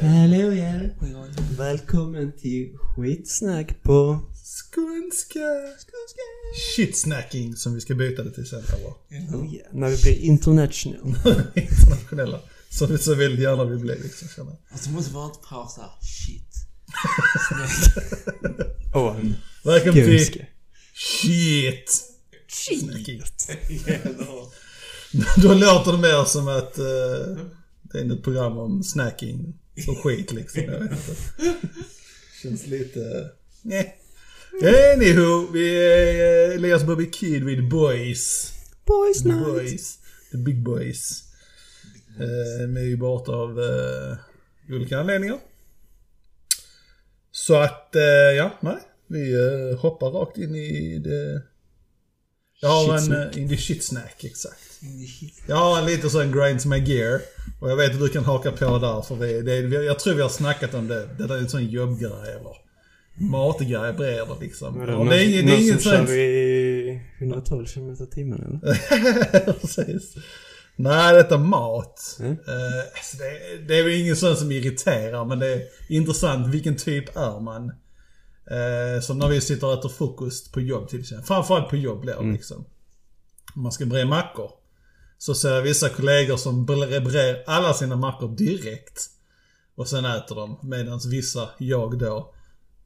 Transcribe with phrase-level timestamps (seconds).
[0.00, 0.80] Hallå ja.
[1.58, 4.20] Välkommen till skitsnack på...
[4.72, 5.40] Skånska.
[6.76, 9.38] Shitsnacking som vi ska byta det till sen eller?
[9.38, 9.66] Oh, yeah.
[9.72, 11.14] När vi blir international.
[11.54, 12.40] Internationella.
[12.70, 14.58] Som vi så väldigt gärna vill bli liksom känner jag.
[14.70, 16.54] Alltså det måste vara ett par såhär shit.
[18.94, 19.34] Åh, en
[19.64, 20.46] Välkommen till skånska.
[20.94, 22.04] Shit.
[22.48, 23.22] Snacking.
[25.42, 27.46] Då låter det mer som att uh,
[27.82, 29.54] det är ett program om snacking
[29.88, 30.62] och skit liksom.
[30.62, 31.14] Jag vet inte.
[32.42, 33.30] Känns lite...
[33.62, 33.94] Nej.
[34.94, 38.52] Anywho, vi är uh, Elias Bobby Kid with boys.
[38.86, 39.44] Boys The night.
[39.44, 39.98] boys.
[40.32, 41.24] The big boys.
[42.20, 44.16] Uh, är ju borta av uh,
[44.70, 45.38] olika anledningar.
[47.30, 48.02] Så att, eh,
[48.36, 48.76] ja, nej.
[49.06, 51.42] Vi eh, hoppar rakt in i det...
[52.60, 53.12] Jag har en...
[53.12, 54.60] Uh, in the shit snack, exakt.
[55.46, 57.20] Jag har en lite sån grinds my gear.
[57.60, 60.22] Och jag vet att du kan haka på där för vi, det, jag tror vi
[60.22, 61.08] har snackat om det.
[61.18, 62.56] Det där är en sån jobbgrej eller
[63.30, 64.80] matgrej bredvid liksom.
[64.80, 68.60] Och någon, det är det är någon ingen som kör i 112 km i timmen
[68.62, 69.52] eller?
[69.60, 70.14] Precis.
[70.76, 72.16] Nej, detta är mat.
[72.20, 72.32] Mm.
[72.32, 76.46] Eh, alltså det, det är väl ingen sån som irriterar, men det är intressant.
[76.54, 77.72] Vilken typ är man?
[78.50, 81.26] Uh, som när vi sitter och äter frukost på jobb till exempel.
[81.26, 82.32] Framförallt på jobb blir det Mm.
[82.32, 82.64] liksom.
[83.54, 84.50] Om man ska bre mackor.
[85.18, 89.06] Så ser jag vissa kollegor som bre- brer alla sina mackor direkt.
[89.74, 90.58] Och sen äter de.
[90.62, 92.34] Medan vissa, jag då,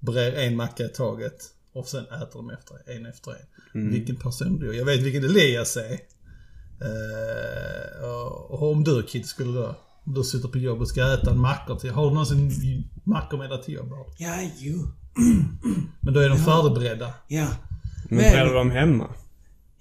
[0.00, 1.36] brer en macka i taget.
[1.72, 3.80] Och sen äter de efter en efter en.
[3.80, 3.92] Mm.
[3.92, 4.74] Vilken person du är.
[4.78, 5.98] Jag vet vilken Elias är.
[6.80, 8.04] Eh,
[8.50, 11.74] och, om du Kid skulle då, du sitter på jobb och ska äta en macka
[11.74, 13.90] till, har du någonsin mackor med dig till jobb?
[13.90, 14.24] Har du?
[14.24, 14.88] Ja, jo.
[16.00, 17.14] Men då är de färdigberedda?
[17.28, 17.46] Ja.
[18.08, 19.08] Men bräller de hemma?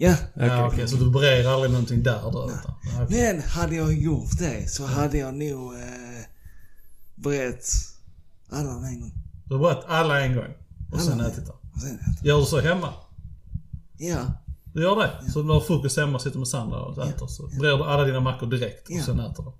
[0.03, 0.15] Ja.
[0.33, 2.51] Ja okej, så du brer aldrig någonting där då?
[2.65, 3.33] Ja, okej.
[3.33, 6.25] Men hade jag gjort det så hade jag nog eh,
[7.15, 7.65] brett
[8.49, 9.13] alla en gång.
[9.45, 10.53] Du har brett alla en gång
[10.93, 11.27] och sen Alla.
[11.27, 11.45] ätit
[11.81, 12.27] sen äter.
[12.27, 12.93] Gör du så hemma?
[13.97, 14.17] Ja.
[14.73, 15.31] Du gör det?
[15.31, 18.03] Så du har frukost hemma och sitter med Sandra och äter så brer du alla
[18.03, 19.03] dina mackor direkt och Ja.
[19.03, 19.51] sen äter du?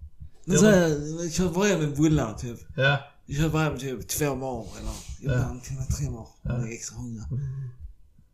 [0.46, 2.60] Men Ja, så här, jag kör varje med bullar typ.
[2.76, 2.98] Ja.
[3.26, 4.92] Jag kör varje med typ två mar eller
[5.22, 6.20] ibland till och med tre mar.
[6.20, 6.52] Om Ja.
[6.58, 7.24] jag är extra hungrig.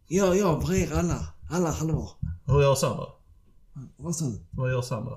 [0.07, 1.27] Ja, jag brer alla.
[1.51, 2.09] Alla halvor.
[2.45, 3.05] Hur gör Sandra?
[3.97, 4.39] Vad sa du?
[4.51, 5.13] Vad gör Sandra?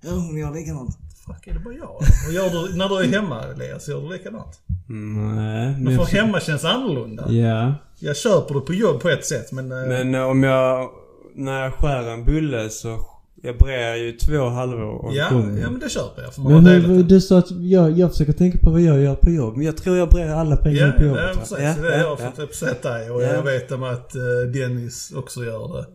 [0.00, 0.98] Ja, hon gör likadant.
[1.26, 2.00] Fuck, är det bara jag?
[2.26, 3.88] Vad gör du när du är hemma Elias?
[3.88, 4.60] Gör du likadant?
[4.88, 7.30] Nej, Men för hemma känns annorlunda.
[7.32, 7.74] Ja.
[7.98, 9.72] Jag köper det på jobb på ett sätt men...
[9.72, 10.90] eh, Men om jag...
[11.36, 12.98] När jag skär en bulle så...
[13.44, 15.58] Jag brer ju två halvor av ja, gången.
[15.58, 18.10] ja men det köper jag för man har Men hur, du sa att jag, jag
[18.10, 19.56] försöker tänka på vad jag gör på jobb.
[19.56, 21.36] Men jag tror jag brer alla pengar Ja, på ja, jobbet.
[21.36, 21.40] va?
[21.40, 21.58] precis.
[21.58, 22.32] Ja, det är ja, jag ja.
[22.36, 23.26] fått sett dig och Ja.
[23.26, 24.22] jag vet om att eh,
[24.54, 25.86] Dennis också gör det.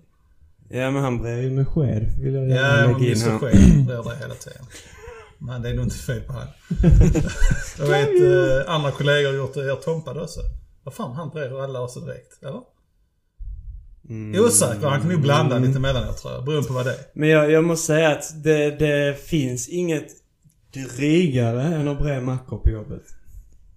[0.79, 1.51] Ja, men han är ju...
[1.51, 2.05] med sked.
[2.21, 3.39] Vill jag Ja, gärna men lägga in här.
[3.39, 4.65] Sked gör det hela tiden.
[5.37, 6.47] Men det är nog inte fel på han.
[7.79, 9.65] jag vet eh, andra kollegor har gjort det.
[9.65, 10.39] Jag tompade också.
[10.83, 12.43] Vad fan, han brer alla också direkt.
[12.43, 12.61] Eller?
[14.09, 14.45] Mm.
[14.45, 14.87] Osäker.
[14.87, 16.45] Han kan nog blanda lite emellanåt tror jag.
[16.45, 16.97] Beroende på vad det är.
[17.13, 20.07] Men jag, jag måste säga att det, det finns inget
[20.97, 23.03] drygare än att bre mackor på jobbet.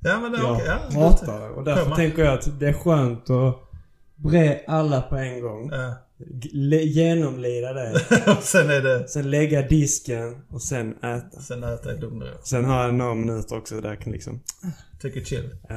[0.00, 0.66] Ja men det är Jag okej.
[0.94, 1.48] Ja, hatar det.
[1.48, 3.56] Och därför mack- tänker jag att det är skönt att
[4.16, 5.70] bre alla på en gång.
[5.72, 5.94] Ja.
[6.83, 7.93] Genomlida det.
[8.27, 9.09] Och sen är det...
[9.09, 11.41] Sen lägga disken och sen äta.
[11.41, 12.25] Sen äta i lugn.
[12.44, 14.43] Sen har jag några minuter också där jag kan liksom...
[15.03, 15.50] Take it chill.
[15.69, 15.77] Ja.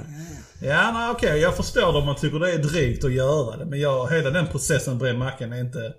[0.62, 1.42] Ja, nej okej.
[1.42, 3.66] Jag förstår det om man tycker det är drygt att göra det.
[3.66, 5.94] Men jag, hela den processen bred mackan är inte,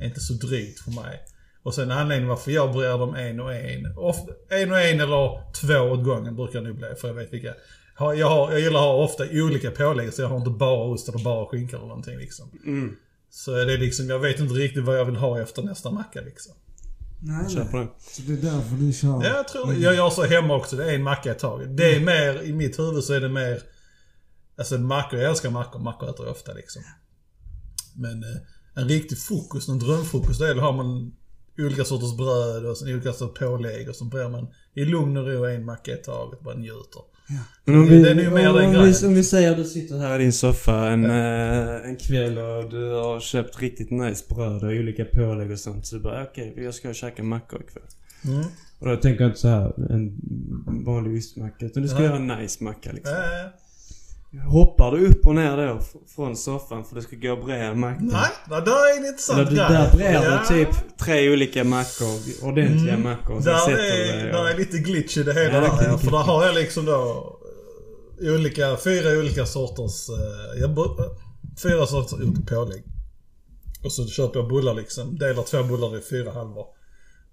[0.00, 1.20] är inte så drygt för mig.
[1.62, 3.92] Och sen anledningen varför jag brer dem en och en.
[3.96, 6.86] Ofta, en och en eller två åt gången brukar det nog bli.
[7.00, 7.54] För jag vet vilka.
[7.98, 10.12] Jag, har, jag gillar att ha ofta olika pålägg.
[10.12, 12.50] Så jag har inte bara ost eller bara skinka eller någonting liksom.
[12.66, 12.96] Mm.
[13.36, 16.20] Så är det liksom, jag vet inte riktigt vad jag vill ha efter nästa macka
[16.20, 16.54] liksom.
[17.22, 17.70] Nej, Kör nej.
[17.70, 17.88] på den.
[17.98, 19.24] Så det är därför du kör.
[19.24, 19.78] Ja, jag tror det.
[19.78, 20.76] Jag gör så hemma också.
[20.76, 21.76] Det är en macka i taget.
[21.76, 23.62] Det är mer, i mitt huvud så är det mer...
[24.58, 25.80] Alltså mackor, jag älskar mackor.
[25.80, 26.82] Mackor äter jag ofta liksom.
[27.94, 28.40] Men eh,
[28.74, 31.16] en riktig frukost, en drömfrukost, då har man
[31.58, 35.26] olika sorters bröd och sen olika sorters pålägg och så brer man i lugn och
[35.26, 36.40] ro en macka i taget.
[36.40, 37.02] Bara njuter.
[37.64, 38.94] Men om vi, det är ju mer den grejen.
[39.06, 42.70] om vi säger att du sitter här i din soffa en, eh, en kväll och
[42.70, 45.86] du har köpt riktigt nice bröd och olika pålägg och sånt.
[45.86, 47.82] Så du bara okej, jag ska käka mackor ikväll.
[48.24, 48.44] Mm.
[48.78, 50.20] Och då tänker jag inte så här en
[50.84, 51.66] vanlig ostmacka.
[51.66, 52.06] Utan du ska Nej.
[52.06, 53.14] göra En nice macka liksom.
[53.14, 53.65] Eh,
[54.50, 55.80] Hoppar du upp och ner då
[56.16, 57.98] från soffan för det ska gå och bre en macka?
[58.00, 58.98] nej, det där är
[59.32, 59.68] Eller du, grej.
[59.68, 60.40] där brer Ja.
[60.48, 62.08] du typ tre olika mackor,
[62.42, 63.02] ordentliga Mm.
[63.02, 63.40] mackor.
[63.40, 64.50] Där är, dig där och...
[64.50, 65.88] är lite glitch i det hela Ja, det där.
[65.90, 67.32] Ja, för där har jag liksom då
[68.22, 71.06] eh, olika, fyra olika sorters, eh, jag, eh,
[71.62, 72.82] fyra sorters olika pålägg.
[73.84, 76.66] Och så köper jag bullar liksom, delar två bullar i fyra halvor.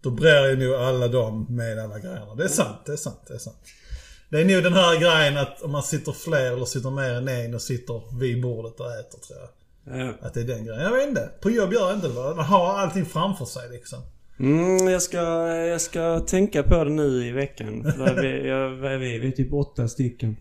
[0.01, 2.35] Då brer jag nog alla dem med alla grejerna.
[2.35, 3.57] Det är sant, det är sant, det är sant.
[4.33, 7.27] Det är nog den här grejen att om man sitter fler eller sitter mer än
[7.27, 9.99] en och sitter vid bordet och äter tror jag.
[9.99, 10.13] Ja.
[10.21, 10.81] Att det är den grejen.
[10.81, 11.29] Jag vet inte.
[11.41, 12.13] På jobb gör jag inte det.
[12.13, 13.99] Man har allting framför sig liksom.
[14.39, 17.83] Mm, jag ska, jag ska tänka på det nu i veckan.
[17.97, 20.37] För vi, jag, vi, Vi är typ åtta stycken.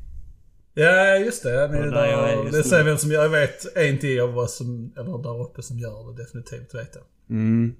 [0.75, 1.69] Ja, just det.
[1.69, 3.11] Ni, Och där jag det säger vem som.
[3.11, 6.95] Jag vet en till av oss som, eller där uppe som gör det definitivt, vet
[6.95, 7.05] jag.
[7.31, 7.75] mm.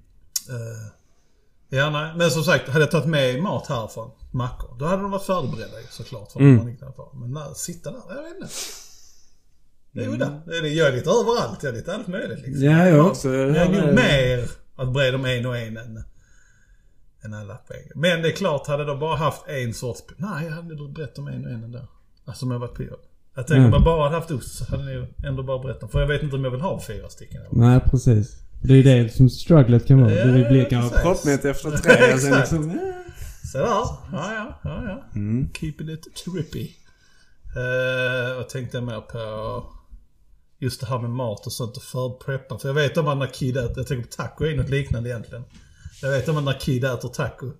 [0.49, 0.87] Eh,
[1.77, 2.13] ja, nej.
[2.15, 5.77] Men som sagt, hade jag tagit med mat härifrån, mackor, då hade de varit förberedda
[5.89, 6.31] såklart.
[6.31, 6.57] För Mm.
[6.57, 6.97] man inte hade.
[7.13, 8.47] Men när, sitta där, jag vet inte.
[9.91, 10.41] Det är ju det.
[10.45, 10.57] det.
[10.57, 10.69] är det.
[10.69, 12.63] Jag är lite överallt, jag är lite allt möjligt liksom.
[12.65, 13.29] Ja, jag också.
[13.33, 16.03] Jag är nog mer att bereda dem en och en än,
[17.25, 18.01] än alla på en.
[18.01, 20.03] Men det är klart, hade jag bara haft en sorts...
[20.17, 21.79] Nej, jag hade nog berättat om en och en ändå.
[22.25, 22.99] Alltså om jag varit på jobb.
[23.35, 23.67] Jag tänker Mm.
[23.67, 25.91] om jag bara hade haft ost så hade ni ändå bara berättat.
[25.91, 27.41] För jag vet inte om jag vill ha fyra stycken.
[27.41, 27.55] eller?
[27.67, 28.37] Nej, precis.
[28.63, 30.13] Det är det som strugglet kan vara.
[30.13, 32.13] Ja, det kanske Proppmätt efter tre.
[32.13, 32.51] och sen Exakt.
[32.51, 32.75] liksom, eh.
[33.51, 33.65] Så där.
[33.65, 35.03] Ja, ja, ja, ja.
[35.15, 35.49] mm.
[35.53, 36.69] Keeping it trippy.
[37.57, 39.63] Uh, vad tänkte jag mer på?
[40.59, 42.59] Just det här med mat och sånt och förpreppa.
[42.59, 45.09] För jag vet om man när kid äter, jag tänker på taco är något liknande
[45.09, 45.43] egentligen.
[46.01, 47.51] Jag vet om man när kid äter taco.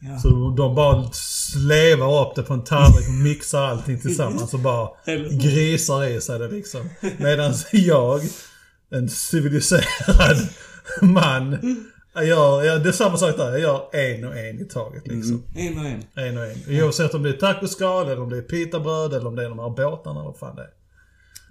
[0.00, 0.18] Ja.
[0.18, 4.88] Så de bara slevar upp det på en tallrik och mixar allting tillsammans och bara
[5.30, 6.88] grisar i sig det liksom.
[7.18, 8.20] Medan jag,
[8.92, 10.36] en civiliserad
[11.02, 11.58] man,
[12.14, 13.50] jag gör, jag, det är samma sak där.
[13.50, 15.42] Jag gör en och en i taget liksom.
[15.56, 16.02] En och en.
[16.14, 16.82] En och en.
[16.82, 19.58] Oavsett om det är tacoskal eller om det är pitabröd eller om det är de
[19.58, 20.70] här båtarna eller vad fan det är.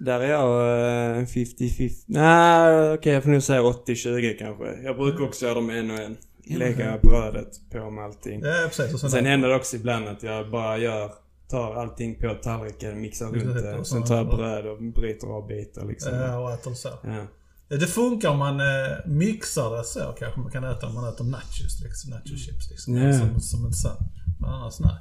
[0.00, 1.90] Där är jag eh, 50-50.
[2.06, 4.64] Nej, okej jag får nog säga 80-20 kanske.
[4.84, 6.16] Jag brukar också göra dem en och en.
[6.44, 8.40] Lägga brödet på med allting.
[8.44, 8.94] Ja precis.
[8.94, 11.12] Och sen, Sen händer det också ibland att jag bara gör,
[11.52, 13.78] tar allting på tallriken, mixar runt det.
[13.78, 16.14] Och sen tar jag bröd och bryter av bitar liksom.
[16.14, 16.88] Ja, och äter så.
[17.02, 17.26] Ja.
[17.68, 18.66] Ja, Det funkar om man eh,
[19.06, 22.10] mixar det så kanske man kan äta om man äter nachos liksom.
[22.10, 22.96] Nachochips liksom.
[22.96, 23.18] Ja.
[23.18, 23.96] Som, som en sån.
[24.40, 24.96] Men annars nej.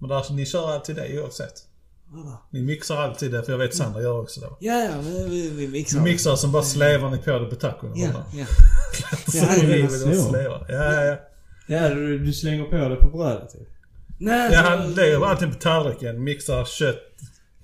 [0.00, 1.54] Men där, ni kör alltid det oavsett.
[2.10, 2.42] Vadå?
[2.50, 4.46] Ni mixar alltid det, för jag vet Sandra gör också det.
[4.60, 4.90] Ja, ja,
[5.28, 5.98] vi, vi mixar.
[5.98, 7.92] Ni mixar som bara slevar ni på det på tacon.
[7.94, 8.46] Ja, ja.
[9.26, 10.36] Så Ja, det är så.
[10.36, 11.16] Ja, ja, ja.
[11.68, 13.68] Ja, du, du slänger på det på brödet typ.
[14.18, 16.24] Nej, Ja, så- han lägger allting på tallriken.
[16.24, 17.02] Mixar kött,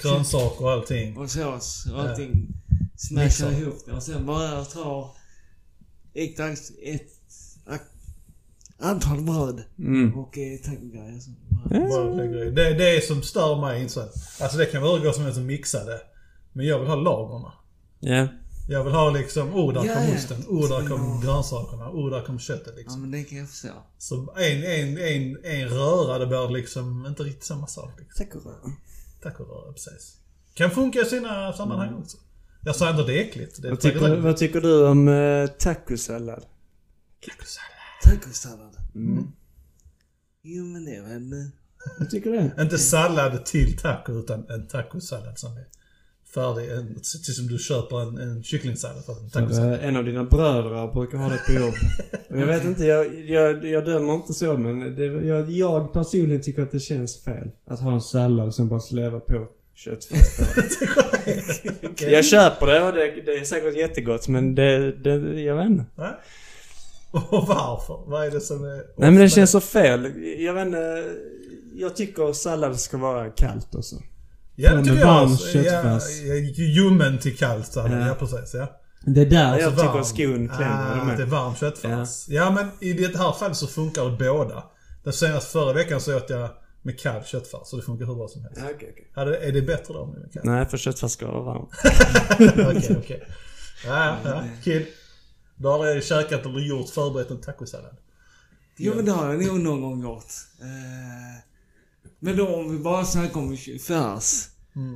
[0.03, 1.17] grönsaker och allting.
[1.17, 2.09] Och sås och Ja.
[2.09, 2.49] allting.
[2.97, 3.53] Smashar Mixar.
[3.53, 5.11] ihop det och sen bara tar
[6.15, 6.39] ett
[7.67, 7.81] ak-
[8.79, 10.15] antal bröd Mm.
[10.19, 11.19] och eh, tacogrejer.
[11.21, 11.31] så
[11.71, 12.23] Ja.
[12.25, 12.51] I.
[12.51, 14.45] Det, det är som stör mig insåg jag.
[14.45, 16.01] Alltså det kan väl gå som helst att mixa det.
[16.53, 17.53] Men jag vill ha lagorna.
[18.01, 18.29] Ja.
[18.69, 20.15] Jag vill ha liksom, oh där Ja, kom ja.
[20.15, 23.01] osten, oh där kom grönsakerna, oh där kom köttet Ja liksom.
[23.01, 23.69] men det kan jag förstå.
[23.99, 28.01] Så en, en, en, en röra, det blir liksom inte riktigt samma sak.
[28.01, 28.27] Liksom.
[28.27, 28.73] Tacoröra.
[29.23, 30.17] Tacoröra, precis.
[30.55, 32.17] Kan funka i sina sammanhang också.
[32.61, 33.63] Jag inte att det är äckligt.
[33.63, 36.45] Det är Vad tycker, vad tycker du om uh, tacosallad?
[38.03, 38.77] Tacosallad.
[38.95, 39.33] Mm.
[40.43, 41.51] Jo men det är väl...
[41.99, 42.63] Jag tycker det.
[42.63, 45.67] Inte sallad till taco utan en tacosallad som är
[46.35, 46.71] färdig.
[46.71, 49.73] En, precis som du köper en, en kycklingsallad fast en.
[49.73, 51.75] Eh, En av dina bröder brukar ha det på jobb.
[52.29, 56.63] Jag vet inte, jag, jag, jag dömer inte så men det, jag, jag personligen tycker
[56.63, 57.51] att det känns fel.
[57.67, 60.39] Att ha en sallad sen bara släva på köttfärs
[61.99, 62.05] på.
[62.05, 65.85] Jag köper det och det, det är säkert jättegott men det, det jag vet inte.
[65.95, 66.13] Nej?
[67.11, 68.05] Och varför?
[68.07, 68.77] Vad är det som är...
[68.97, 70.13] Nej men det känns så fel.
[70.39, 71.05] Jag vet inte.
[71.75, 73.97] Jag tycker sallad ska vara kallt och så.
[74.57, 75.47] Ja, det med tycker jag varm också.
[75.53, 76.03] köttfärs.
[76.25, 76.35] Ja,
[76.65, 77.73] ljummen till kallt.
[77.77, 78.07] Ja.
[78.07, 78.55] Ja, precis.
[78.55, 78.81] Ja.
[79.07, 79.59] Det är där.
[79.59, 80.05] jag Alltså tycker varm.
[80.05, 82.29] skon klämmer ah, det det är varm köttfärs.
[82.29, 82.51] Ja.
[82.51, 84.65] men i det här fallet så funkar det båda.
[85.05, 86.51] Den senaste förra veckan så åt jag
[86.83, 88.61] med kall köttfärs så det funkar hur bra som helst.
[88.61, 89.11] Ja, okej, okej.
[89.15, 90.43] Hade, är det bättre då med kall?
[90.45, 91.67] Nej, för köttfärs ska vara varm.
[92.77, 93.23] Okej, okej.
[93.87, 94.45] Ja, ja.
[94.65, 94.87] Kid.
[95.57, 97.97] Du har käkat eller gjort förberett en tacosallad?
[98.77, 100.25] Jo men det har jag nog någon gång gjort.
[100.61, 101.54] Eh,
[102.25, 104.49] men då om vi bara snackar om färs.
[104.77, 104.95] Mm.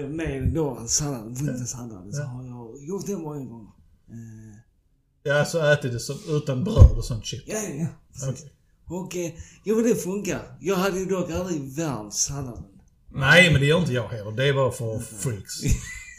[0.00, 2.14] eh, Med då sallad, vintersallad.
[2.14, 3.70] Så har jag gjort det många gånger.
[4.10, 4.56] Eh,
[5.22, 7.44] Ja, så ätit det som, utan bröd och sånt shit.
[7.46, 7.86] ja, ja.
[8.28, 8.52] Okej.
[8.86, 9.30] Och eh,
[9.64, 10.56] jo men det funkar.
[10.60, 12.64] Jag hade ju dock aldrig värmt salladen.
[13.14, 14.30] Nej, men det gör inte jag heller.
[14.32, 15.52] Det är bara för freaks.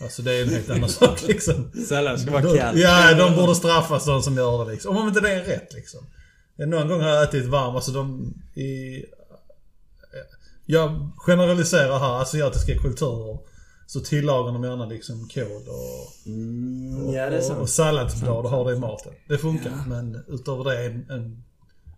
[0.04, 1.72] Alltså det är en helt annan sak liksom.
[1.88, 2.80] Sallad ska vara kall.
[2.80, 4.98] ja, de borde straffas de som gör det liksom.
[4.98, 6.00] Om inte det är rätt liksom.
[6.58, 9.04] Någon gång har jag ätit varm, alltså de i...
[10.72, 13.40] Jag generaliserar här, asiatiska kulturer.
[13.88, 18.52] Så tillagar de gärna liksom kål och, Mm, ja, det är och, och salladsblad och
[18.52, 19.14] har det i maten.
[19.28, 19.70] Det funkar.
[19.70, 19.84] Ja.
[19.88, 21.44] Men utöver det, en, en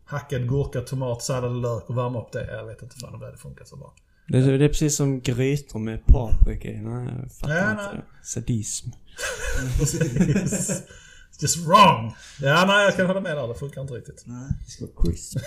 [0.05, 2.51] hackad gurka, tomat, sallad, lök och värma upp det.
[2.51, 3.93] Jag vet inte fan om det hade funkat så bra.
[4.27, 6.77] Det är, det är precis som grytor med paprika i.
[6.81, 7.83] Nej, jag fattar Ja, inte.
[7.93, 8.03] nej.
[8.23, 8.89] Sadism.
[9.79, 10.83] Precis.
[11.43, 12.15] Just wrong!
[12.41, 13.47] Ja, nej jag kan hålla med där.
[13.47, 14.23] Det funkar inte riktigt.
[14.25, 14.47] Nej.
[14.65, 15.37] Det ska vara crisp.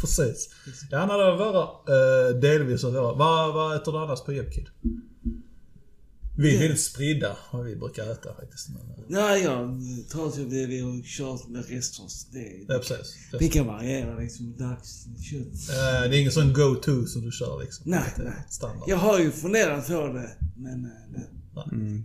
[0.00, 0.48] Precis.
[0.90, 3.14] Ja, nej, det var våra, uh, delvis av våra.
[3.14, 4.66] Vad, vad äter du annars på Jebkid?
[6.38, 8.68] Vi är väldigt spridda, vad vi brukar äta faktiskt.
[8.68, 9.78] Men, eh, Nej, jag
[10.12, 12.26] tror att det vi har kört med restaurants.
[12.30, 13.14] Det, ja, precis.
[13.38, 14.56] det kan variera liksom.
[14.58, 15.76] Dags, kött.
[15.76, 17.90] Eh, det är ingen sån go-to som du kör liksom?
[17.90, 18.32] Nej, nej.
[18.50, 18.88] Standard.
[18.88, 20.84] Jag har ju funderat på det, men...
[20.84, 21.26] eh, Det,
[21.72, 22.04] Mm.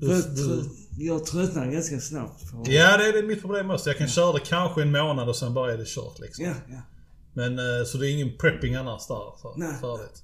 [0.00, 2.64] Du, för, du, trö- jag tröttnar ganska snabbt på...
[2.66, 3.90] ja, det är det mitt problem också.
[3.90, 6.44] Jag kan köra det kanske en månad och sen bara är det kört liksom.
[6.44, 6.80] Ja, ja.
[7.32, 9.32] Men eh, så det är ingen prepping annars där.
[9.40, 9.76] Så, Nej.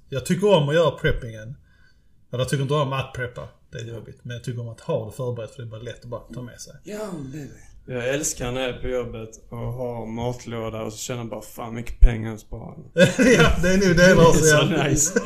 [0.09, 1.55] Jag tycker om att göra preppingen.
[2.31, 3.49] Ja, jag tycker inte om att preppa.
[3.71, 4.21] Det är jobbigt.
[4.23, 6.21] Men jag tycker om att ha det förberett för det är bara lätt att bara
[6.21, 6.75] ta med sig.
[6.85, 7.74] Ja, det är det.
[7.87, 11.43] Jag älskar när jag är på jobbet och har matlåda och så känner jag bara
[11.43, 12.75] fan mycket pengar jag sparar.
[12.95, 14.41] ja, det är nog det också.
[14.41, 14.89] Det är så ja.
[14.89, 15.21] nice.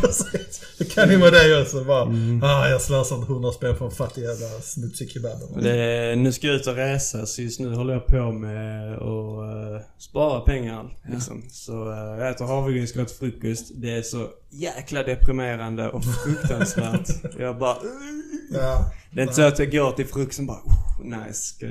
[0.79, 1.85] det kan ju vara det också.
[1.85, 2.03] Bara,
[2.43, 5.67] ah, jag slösar inte 100 spänn på en fattig jävla smutsig kebab.
[5.67, 9.03] Är, nu ska jag ut och resa så just nu håller jag på med att
[9.03, 10.97] uh, spara pengar.
[11.13, 11.43] Liksom.
[11.51, 13.73] Så uh, jag äter havregrynsgröt till frukost.
[13.75, 17.09] Det är så jäkla deprimerande och fruktansvärt.
[17.39, 17.77] jag bara...
[18.51, 18.93] Ja.
[19.11, 21.55] Det är inte så att jag går till frukosten bara oh, nice.
[21.59, 21.71] Jag-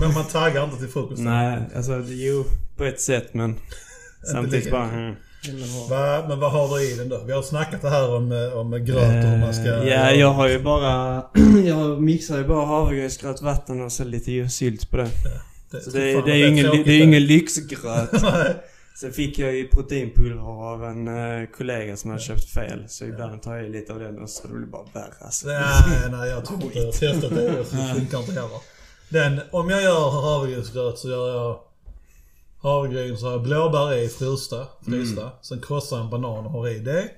[0.00, 1.22] Men, man taggar inte till frukost.
[1.22, 2.44] Nej, alltså jo
[2.76, 3.54] på ett sätt men
[4.32, 4.88] samtidigt bara...
[4.90, 5.14] Mm.
[5.90, 7.22] Va, men vad har du i den då?
[7.26, 9.62] Vi har snackat det här om, eh, om gröt och hur man ska...
[9.64, 11.22] Eh, Ja, jag har ju bara...
[11.64, 15.08] jag mixar ju bara havregrynsgröt, vatten och så lite sylt på det.
[15.84, 16.98] Så det, fan, det är ju ingen, det är det.
[16.98, 18.10] ingen lyxgröt.
[19.00, 22.84] Sen fick jag ju proteinpulver av en eh, kollega som hade köpt fel.
[22.88, 25.46] Så ibland tar jag lite av den och så det blir bara värre alltså.
[25.46, 27.48] Nej, nej, jag tror inte jag har testat det.
[27.52, 28.60] Det funkar inte heller.
[29.08, 31.60] Den, om jag gör havregrynsgröt så gör jag
[32.62, 34.66] havregryn så har jag blåbär i frysta.
[34.84, 35.30] frysta.
[35.42, 37.08] Sen krossar jag en banan och har i det.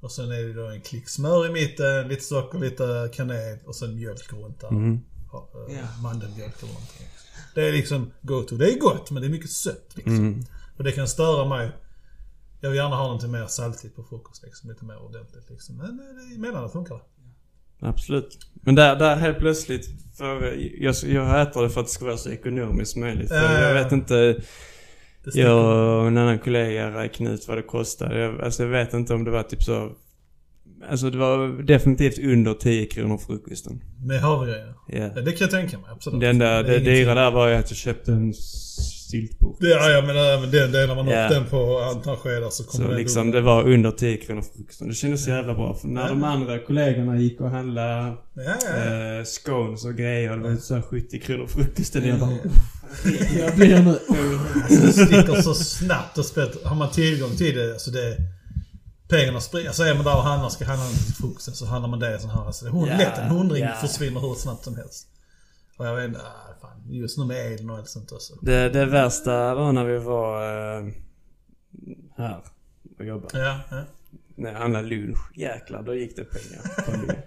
[0.00, 3.76] Och sen är det då en klick smör i mitten, lite socker, lite kanel och
[3.76, 4.68] sen mjölk runt där.
[4.68, 4.94] Mm.
[4.94, 6.02] Eh, Ja.
[6.02, 7.06] Mandelmjölk eller någonting.
[7.54, 8.56] Det är liksom go-to.
[8.56, 10.16] Det är gott men det är mycket sött liksom.
[10.16, 10.44] Mm.
[10.82, 11.70] Och det kan störa mig.
[12.60, 14.70] Jag vill gärna ha någonting mer saltigt på frukost liksom.
[14.70, 15.76] Lite mer ordentligt liksom.
[15.76, 15.94] Men eh,
[16.30, 17.02] det- emellanåt funkar det.
[17.86, 18.38] Absolut.
[18.54, 19.86] Men där, där helt plötsligt,
[20.18, 20.42] för
[20.78, 23.28] jag, jag äter det för att det ska vara så ekonomiskt möjligt.
[23.28, 23.82] För Ja, ja, jag ja.
[23.82, 24.14] vet inte,
[25.24, 28.18] det jag och en annan kollega räknade ut vad det kostade.
[28.20, 29.92] Jag, alltså jag vet inte om det var typ så...
[30.90, 33.82] Alltså det var definitivt under 10 kronor frukosten.
[34.06, 34.74] Med havregrejer.
[34.88, 35.10] Ja.
[35.14, 35.90] Ja, det kan jag tänka mig.
[35.92, 36.20] Absolut.
[36.20, 36.84] Det enda, det ingenting.
[36.94, 38.34] dyra där var ju att jag köpte en
[39.12, 39.56] syltburk.
[39.60, 41.24] Ja, ja men även den delar man Ja.
[41.24, 44.88] upp den på antal skedar så kommer Så liksom det var under 10 kronor frukosten.
[44.88, 45.74] Det kändes så jävla bra.
[45.74, 46.08] För när Ja.
[46.08, 48.84] de andra kollegorna gick och handlade Ja, ja,
[49.18, 50.36] eh, scones och grejer.
[50.36, 52.08] Det var så här 70 kronor frukosten.
[52.08, 52.30] Jag bara...
[53.38, 53.98] Jag blir nu...
[54.68, 56.64] Det sticker så snabbt och spett.
[56.64, 58.16] Har man tillgång till det, alltså det...
[59.08, 59.68] Pengarna springer.
[59.68, 62.30] Alltså är man där och handlar, ska handla till frukosten så handlar man det sån
[62.30, 62.46] här.
[62.46, 63.86] Alltså hon- Ja, lätt en hundring ja.
[63.86, 65.06] försvinner hur snabbt som helst.
[65.82, 66.82] Och jag vet inte, ah, fan.
[66.90, 68.34] Just nu med elen och allt sånt också.
[68.42, 70.42] Det, det värsta var när vi var
[70.78, 70.88] eh,
[72.16, 72.40] här
[72.98, 73.38] och jobbade.
[73.38, 73.82] Ja, ja.
[74.36, 75.18] När jag handlade lunch.
[75.36, 77.18] Jäklar, då gick det pengar på lunch.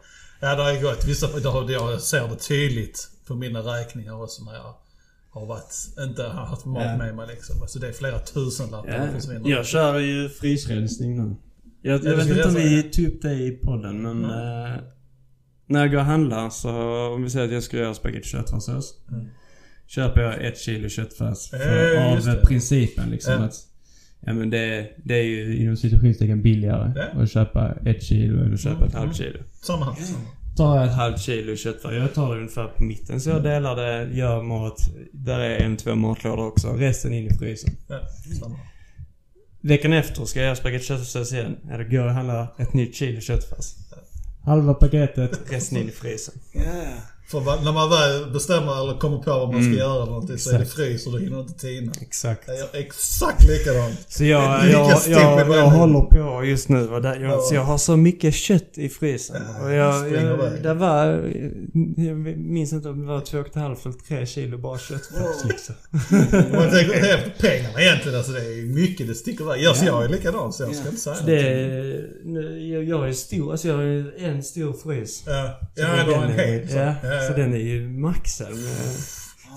[0.41, 1.05] Ja, det har ju gått.
[1.07, 4.75] Vissa, det har- jag ser det tydligt på mina räkningar också när jag
[5.29, 6.97] har varit, inte har haft mat Ja.
[6.97, 7.61] med mig liksom.
[7.61, 9.49] Alltså det är flera tusenlappar Ja, som försvinner.
[9.49, 11.35] jag kör ju frysrensning nu.
[11.81, 14.23] Jag, jag vet inte om vi tog upp det i podden men...
[14.25, 14.79] eh,
[15.67, 16.71] när jag går och handlar så
[17.15, 18.93] om vi säger att jag ska göra spagetti köttfärssås.
[19.11, 19.25] Mm.
[19.87, 21.49] Köper jag ett kilo köttfärs.
[21.49, 22.41] För, just av det.
[22.41, 23.39] principen liksom Ja.
[23.39, 23.53] att...
[24.19, 27.21] Ja men det, det är ju inom citationstecken billigare Ja.
[27.21, 29.31] att köpa ett kilo än att köpa Mm, ett halvt mm.
[29.33, 29.43] kilo.
[29.61, 29.95] Samma här.
[30.57, 33.75] Tar jag ett halvt kilo köttfärs, jag tar det ungefär på mitten så jag delar
[33.75, 34.77] det, gör mat.
[35.13, 36.67] Där är en, två matlådor också.
[36.67, 37.73] Resten in i frysen.
[38.39, 38.55] Samma.
[39.61, 41.57] Veckan efter ska jag göra spagetti köttfärssås igen.
[41.69, 43.65] Ja, då går jag och handlar ett nytt kilo köttfärs.
[44.45, 46.33] Halva paketet, resten in i frysen.
[46.53, 47.14] Ja, ja.
[47.27, 49.77] För när man väl bestämmer eller kommer på vad man ska Mm.
[49.77, 51.91] göra någonting så är det frys och då hinner inte tina.
[52.01, 52.43] Exakt.
[52.47, 53.99] Jag gör exakt likadant.
[54.07, 57.39] Så jag, Lika jag, jag, jag jag håller på just nu och där, jag, Ja.
[57.41, 59.41] så jag har så mycket kött i frysen.
[59.59, 61.05] Ja, och jag, jag, det var,
[61.97, 65.43] jag minns inte om det var två och ett halvt eller tre kilo bara köttfärs
[65.45, 65.75] liksom.
[65.91, 69.65] Om man tänker efter pengarna egentligen, alltså det är mycket det sticker iväg.
[69.65, 70.89] Alltså, jag är likadan så jag ska Ja.
[70.89, 75.23] inte säga det, nu, jag, jag är stor, alltså jag har en stor frys.
[75.25, 76.69] Ja, ja du har en är- hel.
[76.69, 77.14] Ja, Ja, ja.
[77.27, 78.95] Så den är ju maxad med...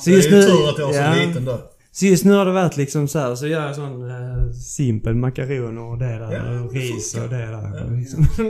[0.00, 1.60] Så det är just ju nu, tur att jag har så ja, liten då.
[1.92, 5.14] så just nu har det varit liksom så här, så gör jag sån eh, simpel
[5.14, 7.52] makaroner och det där Ja, och det ris och det där.
[7.52, 7.84] Ja.
[7.90, 8.26] Liksom,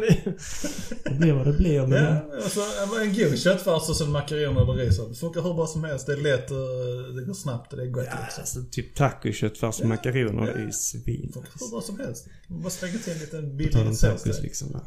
[1.05, 2.05] det blir vad det blir men...
[2.05, 2.61] Ja, alltså
[3.03, 5.01] en god köttfärs och sen makaroner eller ris.
[5.09, 6.07] Det funkar hur bra som helst.
[6.07, 8.41] Det är lätt och det går snabbt och det är gott Ja, liksom.
[8.41, 11.25] alltså typ tacoköttfärs och makaroner det är ju svin.
[11.27, 12.27] Det funkar hur bra som helst.
[12.47, 14.81] Man bara slänga till en liten billig sås liksom.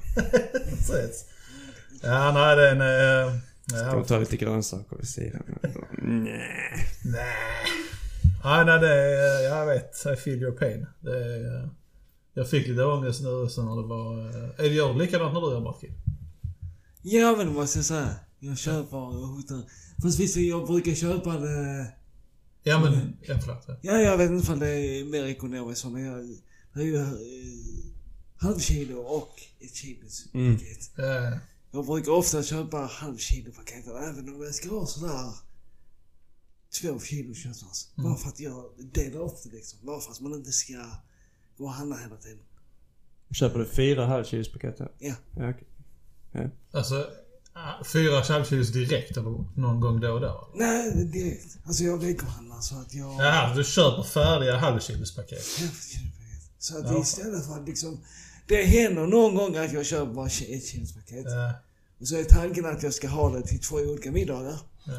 [0.70, 1.26] Precis.
[2.04, 3.51] Ja, nej den är...
[3.66, 5.42] Ska vi ta lite grönsaker vid sidan?
[5.98, 6.88] Nej.
[7.06, 7.36] Nej.
[8.44, 10.06] Ja, nej, det är, jag vet.
[10.14, 10.86] I feel your pain.
[11.00, 11.70] Det är,
[12.34, 14.20] jag fick lite ångest nu sen när det var...
[14.60, 15.92] Är det gör likadant när du gör Martin?
[17.02, 18.16] Ja men det måste jag säga.
[18.40, 19.62] Jag köper hotar.
[20.02, 21.88] Fast visst, jag brukar köpa det...
[22.64, 23.18] Ja, men...
[23.22, 23.64] Ja, förlåt.
[23.68, 23.76] Ja.
[23.82, 26.38] Ja, jag vet inte om det är mer ekonomiskt men jag...
[26.74, 27.08] Det är ju eh,
[28.38, 30.58] halvkilo och ett kilos Mm.
[30.98, 31.40] Ja,
[31.72, 35.34] Jag brukar ofta köpa halvkilo-paket även om jag ska ha sådär
[36.82, 37.88] två kilo köttfärs.
[37.98, 38.10] Mm.
[38.10, 39.80] Bara för att jag delar upp det liksom.
[39.84, 40.74] Bara för att man inte ska
[41.58, 42.46] gå och handla hela tiden.
[43.32, 44.76] Köper du fyra halvkilospaket?
[44.80, 44.88] Ja.
[45.38, 46.50] Ja, okej.
[46.72, 47.08] Alltså,
[47.54, 50.50] ah, fyra halvkilos direkt eller någon gång då och då?
[50.56, 51.58] Nej, direkt.
[51.66, 53.14] Alltså jag vegohandlar så att jag...
[53.14, 55.46] Jaha, du köper färdiga halvkilospaket?
[55.60, 56.52] Halvkilopaket.
[56.60, 57.02] Så att Ja.
[57.02, 58.00] istället för att liksom...
[58.52, 61.26] Det händer någon gång att jag köper bara ett kilospaket.
[61.26, 61.54] Ja,
[62.00, 64.60] Och så är tanken att jag ska ha det till två olika middagar.
[64.86, 64.94] ja.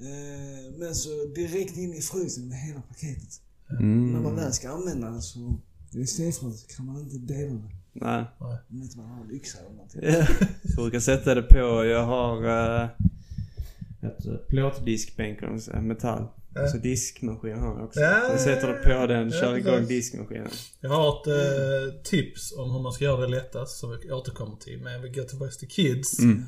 [0.00, 3.40] Eh, Men så direkt in i frysen med hela paketet.
[3.70, 4.12] Mm.
[4.12, 5.58] När man väl ska använda det så...
[5.92, 7.70] I snedfront kan man inte dela det.
[7.92, 8.24] Nej.
[8.70, 10.00] Om inte man har en yxa eller någonting.
[10.04, 10.26] Ja.
[10.62, 12.88] Jag brukar sätta det på, jag har uh,
[14.02, 15.38] ett plåtdiskbänk,
[15.80, 16.26] metall.
[16.54, 16.68] Ja.
[16.68, 18.00] Så diskmaskin har jag också.
[18.00, 19.88] Ja, jag sätter det på den, ja, kör igång precis.
[19.88, 20.50] diskmaskinen.
[20.80, 24.56] Jag har ett eh, tips om hur man ska göra det lättast som vi återkommer
[24.56, 24.80] till.
[24.82, 26.18] Men vi går tillbaka till kids.
[26.18, 26.44] Mm.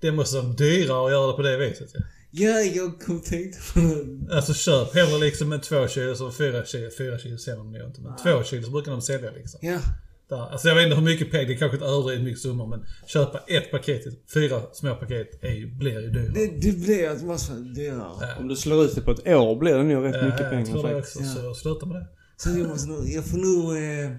[0.00, 2.00] Det måste vara dyrare att göra det på det viset ja.
[2.36, 4.34] Ja, jag kom tänkte på det.
[4.36, 6.90] Alltså köp hellre liksom en 2 kilo som 4 kilo.
[6.98, 8.00] 4 kilo säljer de nog inte.
[8.00, 9.60] Men 2 kilo så brukar de sälja liksom.
[9.62, 9.78] Ja.
[10.28, 10.36] Där.
[10.52, 12.84] Alltså jag vet inte hur mycket pengar, det är kanske ett överdrivet mycket summor men
[13.06, 14.02] köpa ett paket,
[14.34, 16.28] fyra små paket är blir ju dyrare.
[16.34, 18.12] Det, det blir automatiskt dyrare.
[18.20, 18.28] Ja.
[18.38, 20.50] Om du slår ut det på ett år blir det nog rätt Ja, mycket jag
[20.50, 21.16] pengar tror det faktiskt.
[21.16, 22.06] också, så sluta med det.
[22.36, 24.10] Så jag måste nog, jag får nog, eh,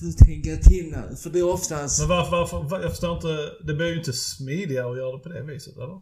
[0.00, 1.14] får tänka till här.
[1.16, 3.36] För det är oftast, Men varför, varför, var- jag förstår inte,
[3.66, 6.00] det blir ju inte smidigare att göra det på det viset eller?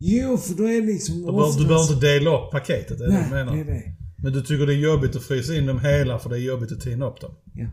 [0.00, 1.58] jo för då är det liksom Du behöver, oftast...
[1.58, 3.52] du behöver inte dela upp paketet, är det du Nej, menar?
[3.54, 3.82] det är det.
[4.22, 6.72] Men du tycker det är jobbigt att frysa in dem hela för det är jobbigt
[6.72, 7.34] att tina upp dem?
[7.54, 7.66] Ja.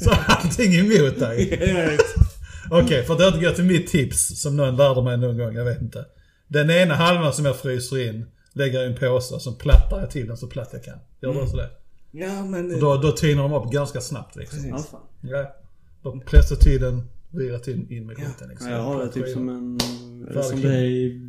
[0.04, 1.58] så allting är emot dig?
[2.70, 5.82] Okej, för att återgå till mitt tips som någon lärde mig någon gång, jag vet
[5.82, 6.04] inte.
[6.48, 10.10] Den ena halvan som jag fryser in lägger jag i en påse, så plattar jag
[10.10, 10.98] till den så platt jag kan.
[11.20, 11.70] Gör du också det?
[12.10, 12.74] Ja men...
[12.74, 14.70] Och då, då tinar de upp ganska snabbt liksom.
[14.70, 14.88] Precis.
[14.92, 15.00] Ja.
[15.20, 15.56] Ja.
[16.02, 18.68] Då pressar till den, virar till in med skiten liksom.
[18.68, 19.80] Ja, jag har det typ som en...
[20.42, 21.23] Som det är i...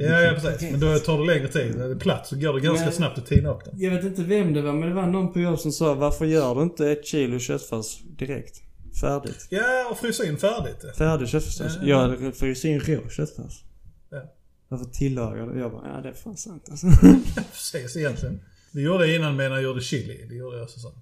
[0.00, 0.70] i Ja, ja precis.
[0.70, 1.76] Men då tar det längre tid.
[1.76, 3.74] När det är platt så går det ganska Men- snabbt att tina upp den.
[3.80, 6.24] Jag vet inte vem det var, men det var någon på jobb som sa varför
[6.24, 8.62] gör du inte ett kilo köttfärs direkt?
[9.00, 9.46] Färdigt.
[9.50, 10.84] Ja, och frysa in färdigt.
[10.98, 11.72] Färdig köttfärs.
[11.80, 11.86] Ja.
[11.88, 13.64] Jag hade fryst in rå köttfärs.
[14.10, 14.22] Ja.
[14.68, 15.60] Varför tillagar du?
[15.60, 16.86] Jag bara, ja det är fan sant alltså.
[17.52, 18.40] Precis egentligen.
[18.72, 20.26] Det gjorde jag innan medan jag gjorde chili.
[20.28, 20.92] Det gjorde jag också så.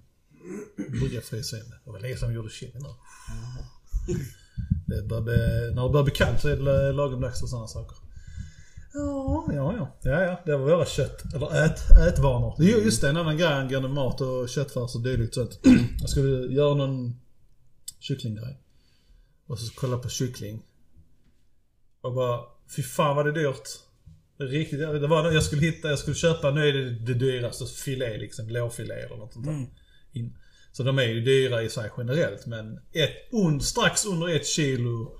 [0.99, 1.75] Brukar frysa in det.
[1.85, 2.89] Det var länge sedan jag gjorde chili nu.
[4.87, 5.35] Det börjar bli,
[5.75, 7.97] när det börjar bli kallt så är det lagom dags för sådana saker.
[8.95, 9.97] Ja, ja, ja.
[10.03, 10.41] Ja, ja.
[10.45, 12.55] Det var våra kött, eller ät, ätvanor.
[12.57, 15.33] Det är ju just det, en annan grej angående mat och köttfärs och dylikt.
[15.33, 15.59] Så att
[15.99, 17.19] jag skulle göra någon
[17.99, 18.61] kycklinggrej.
[19.47, 20.63] Och så kolla på kyckling.
[22.01, 22.39] Och bara,
[22.75, 23.69] fy fan vad det är dyrt.
[24.37, 28.17] Riktigt, det var jag skulle hitta, jag skulle köpa, nu är det det dyraste, filé
[28.17, 29.53] liksom, lårfilé eller något sånt där.
[30.15, 30.33] Mm.
[30.71, 35.19] Så de är ju dyra i sig generellt men ett, un, strax under ett kilo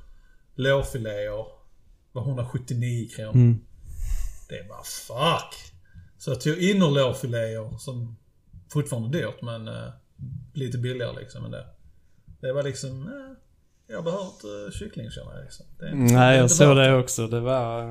[0.55, 1.54] lårfiléer
[2.15, 3.31] var 179 kronor.
[3.33, 3.59] Mm.
[4.49, 5.55] Det bara fuck.
[6.17, 8.15] Så jag tog innerlårfiléer som
[8.73, 9.89] fortfarande är dyrt men eh,
[10.53, 11.65] lite billigare liksom än det.
[12.41, 15.65] Det var liksom, eh, jag behöver inte kyckling känner jag liksom.
[15.79, 17.27] Det är, inte- Nej, jag såg det också.
[17.27, 17.81] Det var...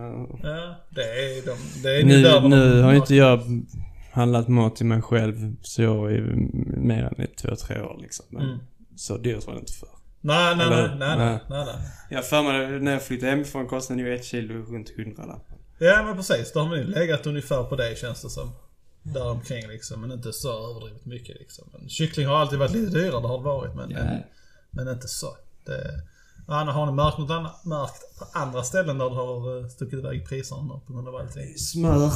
[0.42, 3.40] Ja, det är de, det är nu de- nu har inte jag
[4.12, 6.20] handlat mat till mig själv så i
[6.76, 8.26] mer än ett, två, tre år liksom.
[8.30, 8.58] Men Mm.
[8.96, 9.88] så dyrt var det inte för.
[10.24, 11.64] Nej, nej, nej, nej, nej, nej.
[11.66, 11.76] nej.
[12.10, 15.56] Jag för mig när jag flyttade hemifrån kostade ju ett kilo runt 100 lappar.
[15.78, 18.50] Ja men precis, då har man ju legat ungefär på det känns det som.
[19.02, 21.64] Där omkring liksom, men inte så överdrivet mycket liksom.
[21.72, 23.74] Men kyckling har alltid varit lite dyrare, det har det varit.
[23.74, 24.22] Men, men,
[24.70, 25.36] men inte så.
[25.66, 26.02] Det,
[26.48, 29.98] Anna, har ni märkt något annat, märkt på andra ställen där du har eh, stuckit
[29.98, 31.58] iväg priserna på grund av allting?
[31.58, 32.10] Smör,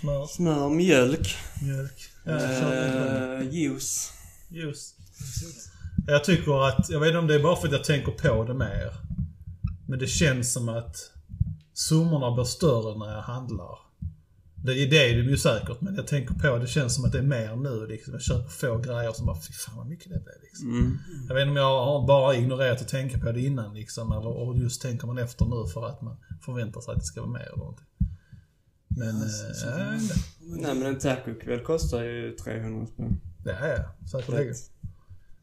[0.00, 4.12] Smör, smör, mjölk, mjölk, ja, eh, juice.
[4.48, 4.94] juice.
[6.06, 8.44] Jag tycker att, jag vet inte om det är bara för att jag tänker på
[8.44, 8.92] det mer.
[9.86, 10.96] Men det känns som att
[11.72, 13.78] summorna blir större när jag handlar.
[14.64, 17.12] Det är det är det ju säkert, men jag tänker på det känns som att
[17.12, 18.12] det är mer nu liksom.
[18.12, 20.68] Jag köper få grejer som bara, fy fan vad mycket det blev liksom.
[20.68, 20.98] Mm.
[21.28, 24.26] Jag vet inte om jag har bara ignorerat att tänka på det innan liksom, eller
[24.28, 27.30] och just tänker man efter nu för att man förväntar sig att det ska vara
[27.30, 27.86] mer eller någonting.
[28.88, 30.14] Men, vet inte.
[30.40, 33.20] Nej men en tacokväll kostar ju 300 spänn.
[33.44, 34.54] Det är jag säkerligen.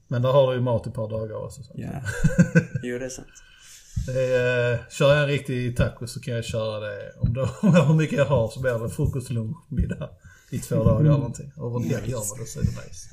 [0.08, 1.63] Men där har du ju mat i ett par dagar också.
[1.63, 1.72] Så.
[1.76, 2.02] Ja.
[2.84, 3.28] Jo det är sant.
[4.06, 7.13] Det är, eh, kör jag en riktig taco så kan jag köra det.
[7.20, 10.10] Om, då, om jag, hur mycket jag har så blir det frukost, lunch, middag
[10.50, 11.52] i två dagar eller någonting.
[11.58, 13.10] Över en helg gör man det så är det nice.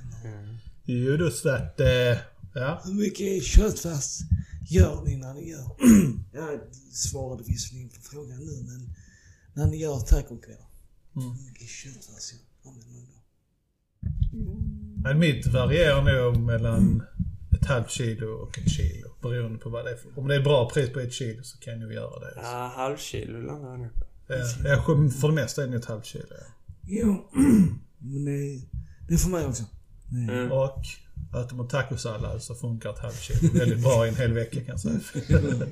[0.84, 1.80] Jo, då så att...
[1.80, 1.86] Eh,
[2.54, 2.82] ja.
[2.84, 4.18] Hur mycket köttfärs
[4.68, 5.70] gör ni när ni gör?
[6.32, 6.60] jag
[6.92, 8.94] svarade visserligen på frågan nu, men
[9.54, 10.68] när ni gör tacokvällar.
[11.16, 11.30] Mm.
[11.30, 12.32] Hur mycket köttfärs
[12.64, 14.83] använder ni då?
[15.04, 17.02] Men mitt varierar nog mellan
[17.52, 19.08] ett halvt kilo och ett kilo.
[19.22, 20.18] Beroende på vad det är för.
[20.18, 22.32] Om det är bra pris på ett kilo så kan jag göra det.
[22.36, 24.04] Ja, halvkilo landar jag nog på.
[24.64, 24.84] Ja,
[25.20, 26.24] för det mesta är det ett halvt kilo.
[26.30, 26.46] Ja.
[26.82, 27.30] Jo,
[27.98, 28.60] men det,
[29.08, 29.62] det är för mig också.
[30.12, 30.52] Mm.
[30.52, 30.82] Och
[31.44, 34.66] äter man tacosallad så funkar ett halvt kilo väldigt bra i en hel vecka kan
[34.66, 35.40] jag säga.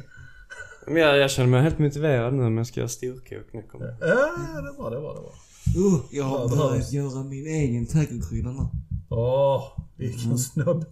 [0.87, 3.63] Men jag, jag känner mig helt motiverad nu om jag ska göra storkok nu.
[3.63, 3.97] Kommer.
[4.01, 5.35] Ja, det var det var det var.
[5.77, 8.67] Oh, jag har börjat göra min egen tacokrydda nu.
[9.13, 10.85] Åh, vilken snobb.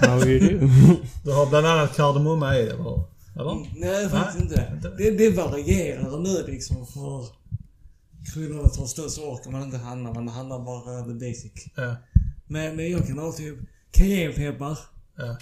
[0.00, 0.66] How you do?
[1.24, 3.02] Du har bland annat kardemumma i, eller?
[3.36, 3.66] Eller?
[3.80, 4.88] Nej, faktiskt Nej, inte.
[4.90, 7.26] Det, det varierar nu liksom för
[8.32, 11.52] kryddorna tar störst orkar man inte handla, man handlar bara the basic.
[11.76, 11.96] Ja,
[12.46, 13.58] Men, men jag kan ha typ
[13.90, 14.78] cayennepeppar
[15.16, 15.36] ja,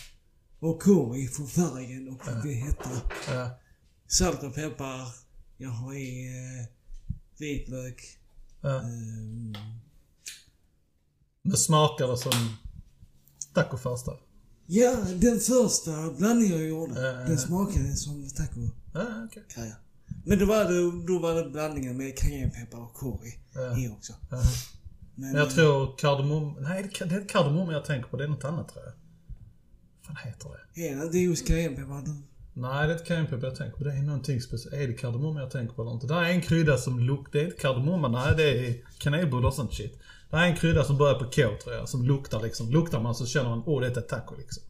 [0.60, 2.90] och curry för färgen och för det hetta.
[3.28, 3.50] ja.
[4.06, 5.08] Salt och peppar.
[5.56, 6.66] Jag har i eh,
[7.38, 8.02] vitlök.
[8.60, 8.80] ja.
[8.80, 9.52] ehm,
[11.42, 12.32] Men smakar det som
[13.54, 14.16] tacofärs där?
[14.66, 17.26] ja, den första blandningen jag gjorde, Ja, ja, ja.
[17.26, 18.60] den smakade som taco
[18.94, 19.42] Ja, okej.
[19.56, 19.74] grejer.
[20.24, 23.78] Men då var det, då var det blandningen med cayennepeppar och curry Ja.
[23.78, 24.12] i också.
[24.30, 24.36] Ja.
[25.14, 26.54] Men, Men jag tror kardemumma...
[26.60, 28.16] Nej, det är inte kardemumma jag tänker på.
[28.16, 28.92] Det är något annat tror jag.
[30.08, 30.80] Vad fan heter det?
[30.88, 32.02] Är det inte just cayennepeppar?
[32.54, 33.84] Nej, det är inte cayennepepper jag tänker på.
[33.84, 34.74] Det är någonting speciellt.
[34.74, 36.06] Är det kardemumma jag tänker på eller inte?
[36.06, 37.32] Det är en krydda som luktar...
[37.32, 39.98] Det är inte kardemumma, nej det är kanelbulle och sånt shit.
[40.30, 41.88] Det är en krydda som börjar på K tror jag.
[41.88, 42.70] Som luktar liksom.
[42.70, 44.62] Luktar man så känner man åh det är taco liksom.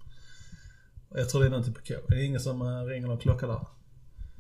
[1.15, 1.95] Jag tror det är någonting på K.
[2.09, 3.67] Det är ingen som uh, ringer någon klocka där.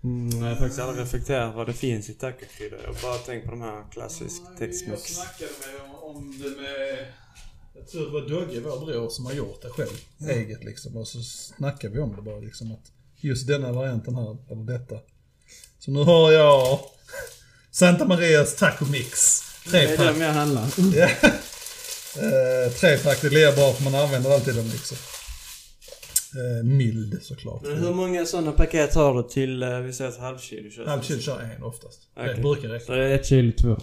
[0.04, 2.76] Mm, jag har faktiskt aldrig reflekterat vad det finns i tacokrydda.
[2.83, 5.02] Jag har bara tänkt på de här klassisk Tex-Mex.
[5.02, 7.12] snackade med om det med...
[7.74, 10.30] Jag tror det var Dogge, vår bror, som har gjort det själv.
[10.30, 10.96] Eget liksom.
[10.96, 14.98] Och så snackade vi om det bara liksom att just denna varianten här, eller detta.
[15.78, 16.80] Så nu har jag
[17.70, 18.85] Santa Marias Taco
[19.72, 19.96] Mix.
[19.96, 20.66] Det är dem jag handlar.
[20.96, 21.09] Ja.
[22.16, 24.96] Eh, tre pack, det ler bara för man använder alltid dem liksom.
[26.35, 27.62] Eh, mild såklart.
[27.62, 30.88] Men hur många sådana paket har du till, eh, vi säger ett halvkilo kött?
[30.88, 32.00] Halv kilo kör jag en oftast.
[32.14, 32.42] Det Okej.
[32.42, 32.85] brukar räcka.
[32.85, 33.76] Så det är ett kilo två.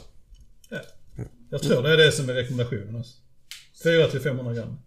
[1.50, 2.96] Jag tror det är det som är rekommendationen.
[2.96, 3.14] Alltså.
[3.84, 4.78] 4 till 500 gram.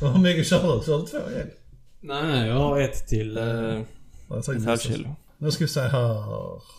[0.00, 0.84] Och hur mycket kör du?
[0.86, 1.50] Kör du två igen?
[2.00, 3.80] Nej, nej, jag har ett till eh,
[4.38, 5.16] ett halvkilo.
[5.38, 6.24] Nu ska vi se här.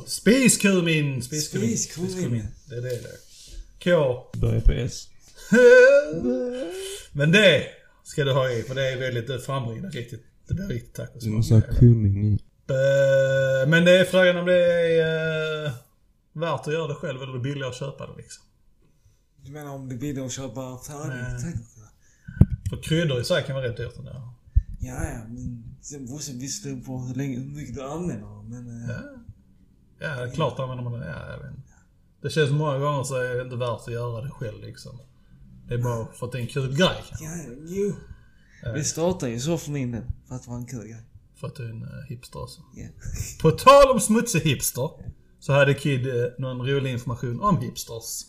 [0.08, 1.22] Spiskumin!
[1.22, 1.78] Spiskumin.
[1.78, 2.48] Spiskumin.
[2.70, 3.27] Det är det det är.
[3.84, 3.90] K.
[4.38, 5.08] Börjar på S.
[7.12, 7.64] Men det
[8.04, 10.26] ska du ha i, för det är väldigt det frambringar riktigt.
[10.48, 11.24] Det blir riktigt tacos.
[11.24, 12.34] Du måste ha kummin i.
[12.34, 15.72] Eh, Men det är frågan om det är eh,
[16.34, 18.44] värt att göra det själv eller billigare att köpa det liksom.
[19.46, 21.42] Du menar om det är billigare att köpa färdig Nej.
[21.42, 21.88] tacokrydda?
[22.70, 24.34] För kryddor i sig kan vara rätt dyrt ändå.
[24.80, 28.88] Ja, ja, men sen måste vi stå på hur länge, hur mycket du använder men...
[28.90, 29.02] Ja.
[30.00, 31.06] Ja, det är klart använder man det.
[31.06, 31.67] Ja, jag vet inte.
[32.22, 35.00] Det känns många gånger så är det inte värt att göra det själv liksom.
[35.68, 37.04] Det är bara för att det är en kul grej.
[37.20, 37.30] Ja,
[37.68, 37.96] jo.
[38.64, 38.72] Ja.
[38.72, 40.04] Det startar ju så för min del.
[40.28, 41.04] För att vara en kul grej.
[41.36, 42.62] För att du är en uh, hipster alltså.
[42.76, 42.88] Ja.
[43.42, 44.90] På tal om smutsig hipster.
[45.40, 48.26] Så hade Kid eh, någon rolig information om hipsters.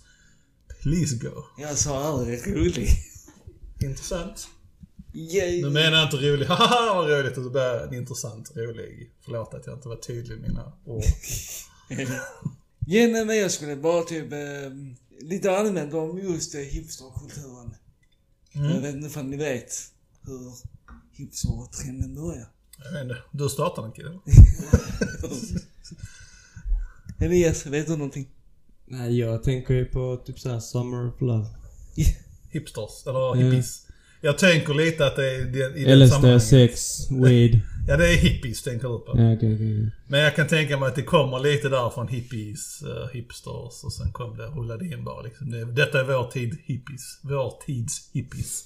[0.83, 1.45] Please go.
[1.59, 2.89] Jag sa aldrig rolig.
[3.83, 4.49] Intressant.
[5.15, 5.63] Yay.
[5.63, 7.55] Nu menar jag inte rolig, haha vad roligt.
[7.55, 9.13] Jag en intressant rolig.
[9.25, 11.05] Förlåt att jag inte var tydlig i mina ord.
[12.91, 14.33] Ja, nej, men jag skulle bara typ...
[14.33, 14.39] Eh,
[15.21, 17.75] lite allmänt om just eh, hipsterkulturen.
[18.53, 18.83] Jag Mm.
[18.83, 19.73] vet inte om ni vet
[20.27, 20.53] hur
[21.13, 22.47] hipstertrenden börjar.
[22.85, 24.19] Jag vet inte, du startade den killen.
[27.21, 28.29] Elias, vet du någonting?
[28.87, 31.47] Nej, jag tänker ju på typ såhär Summer of Love.
[32.51, 33.87] Hipsters, eller hippies.
[34.21, 36.43] Jag tänker lite att det är i det LSD, sammanhanget.
[36.43, 37.61] sex, weed.
[37.89, 39.13] Ja, det är hippies tänker du på.
[39.17, 39.91] Ja, okej, okej.
[40.07, 43.93] Men jag kan tänka mig att det kommer lite där från hippies, uh, hipsters och
[43.93, 45.51] sen kom det, rullade in bara liksom.
[45.51, 47.19] Det, detta är vår tid hippies.
[47.23, 48.65] Vår tids hippies.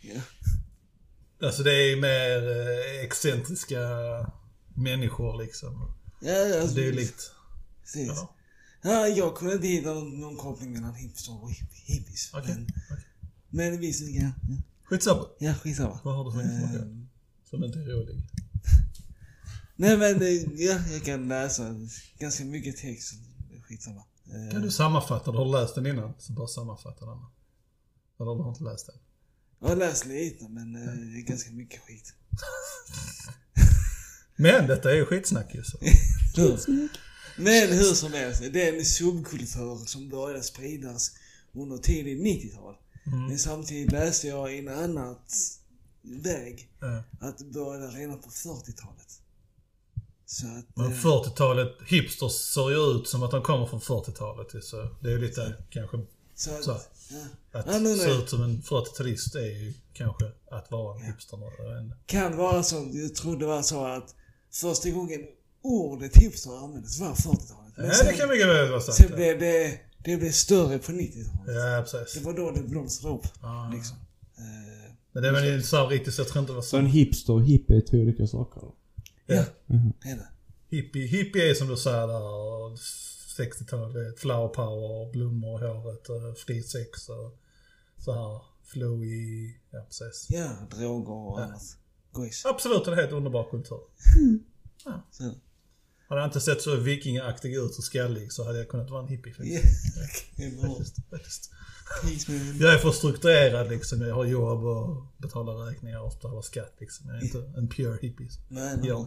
[0.00, 0.20] Ja.
[1.46, 3.80] Alltså det är mer uh, excentriska
[4.74, 5.92] människor liksom.
[6.20, 7.32] Ja, alltså, Det är ju likt.
[7.82, 8.08] Precis.
[8.08, 8.34] Ja.
[8.82, 12.30] Ja, jag kunde inte hitta någon, någon koppling mellan hipster och hip, hippies.
[12.34, 12.54] Okej.
[12.54, 13.04] Men, okej.
[13.50, 14.30] men visst, ja.
[14.84, 15.24] Skitsamma.
[15.38, 16.00] Ja, skitsamma.
[16.04, 17.07] Vad har du för information?
[17.50, 18.16] Som inte är rolig.
[19.76, 20.18] nej men,
[20.56, 21.74] ja, jag kan läsa
[22.18, 23.14] ganska mycket text.
[23.62, 24.02] Skitsamma.
[24.52, 25.30] Kan du sammanfatta?
[25.30, 26.12] Har du läst den innan?
[26.18, 27.18] Så bara sammanfatta den.
[28.20, 28.96] Eller du har inte läst den?
[29.60, 32.14] Jag har läst lite, men eh, det är ganska mycket skit.
[34.36, 35.62] Men detta är ju skitsnack ju.
[35.64, 35.78] Så.
[37.36, 41.10] Men hur som helst, det är en subkultur som började spridas
[41.52, 42.74] under tidigt 90-tal.
[43.04, 45.32] Men samtidigt läste jag i en annat
[46.10, 47.02] väg Ja.
[47.28, 49.20] att det började redan på 40-talet.
[50.26, 50.64] Så att...
[50.76, 54.88] Men eh, 40-talet, hipsters ser ju ut som att de kommer från 40-talet ju, så
[55.00, 55.96] det är ju lite kanske
[56.34, 56.76] så att, så.
[57.10, 58.18] Ja, Att Ja, nu, se nej.
[58.22, 61.96] ut som en 40-talist är ju kanske att vara en hipster jag vet inte.
[62.06, 64.14] kan vara så, jag tror det var så att
[64.52, 65.20] första gången
[65.62, 67.72] ordet hipster användes var 40-talet.
[67.76, 68.96] Men Ja, sen, det kan mycket väl vara sant.
[68.96, 71.54] sen blev det, det blev större på 90-talet.
[71.54, 72.22] Ja, Det precis.
[72.24, 73.26] var då det blomstrade upp.
[73.42, 73.70] Ja.
[73.74, 73.96] Liksom.
[74.38, 74.77] Eh,
[75.12, 76.76] Men det är väl så riktigt så jag tror inte det var Så så.
[76.76, 78.74] en hipster och hippie är två olika saker då?
[79.26, 79.92] ja, Mhm.
[80.02, 80.28] det är det.
[80.76, 82.76] Hippie, hippie är som du säger där, och
[83.38, 87.38] 60-talet, det är flower power, blommor i håret, och fri sex och
[87.98, 90.26] så här flowy, ja precis.
[90.30, 91.44] Ja, droger och Ja.
[91.44, 91.62] annat.
[92.12, 92.46] Gojs.
[92.46, 93.80] Absolut en helt underbar kultur.
[95.10, 95.34] Så.
[96.08, 99.08] Hade jag inte sett så vikingaaktig ut och skallig så hade jag kunnat vara en
[99.08, 99.60] hippie Ja,
[100.00, 100.38] faktiskt.
[100.38, 100.68] är bra.
[100.76, 101.50] Faktiskt, faktiskt.
[102.28, 102.58] Man.
[102.60, 104.00] Jag är för strukturerad liksom.
[104.00, 107.08] Jag har jobb och betalar räkningar och betalar skatt liksom.
[107.08, 108.28] Jag är inte en pure hippie.
[108.48, 108.88] Nej, nej.
[108.88, 109.06] Ja.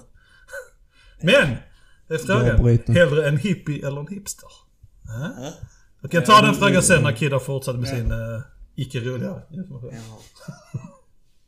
[1.22, 1.56] Men!
[2.08, 2.96] Det är frågan.
[2.96, 4.50] Hellre en hippie eller en hipster?
[5.10, 5.44] Äh?
[5.44, 5.54] Ja.
[6.02, 8.42] Jag kan ta den frågan sen när Kid har fortsatt med sin uh,
[8.76, 9.94] icke roliga information.
[9.94, 10.22] Ja.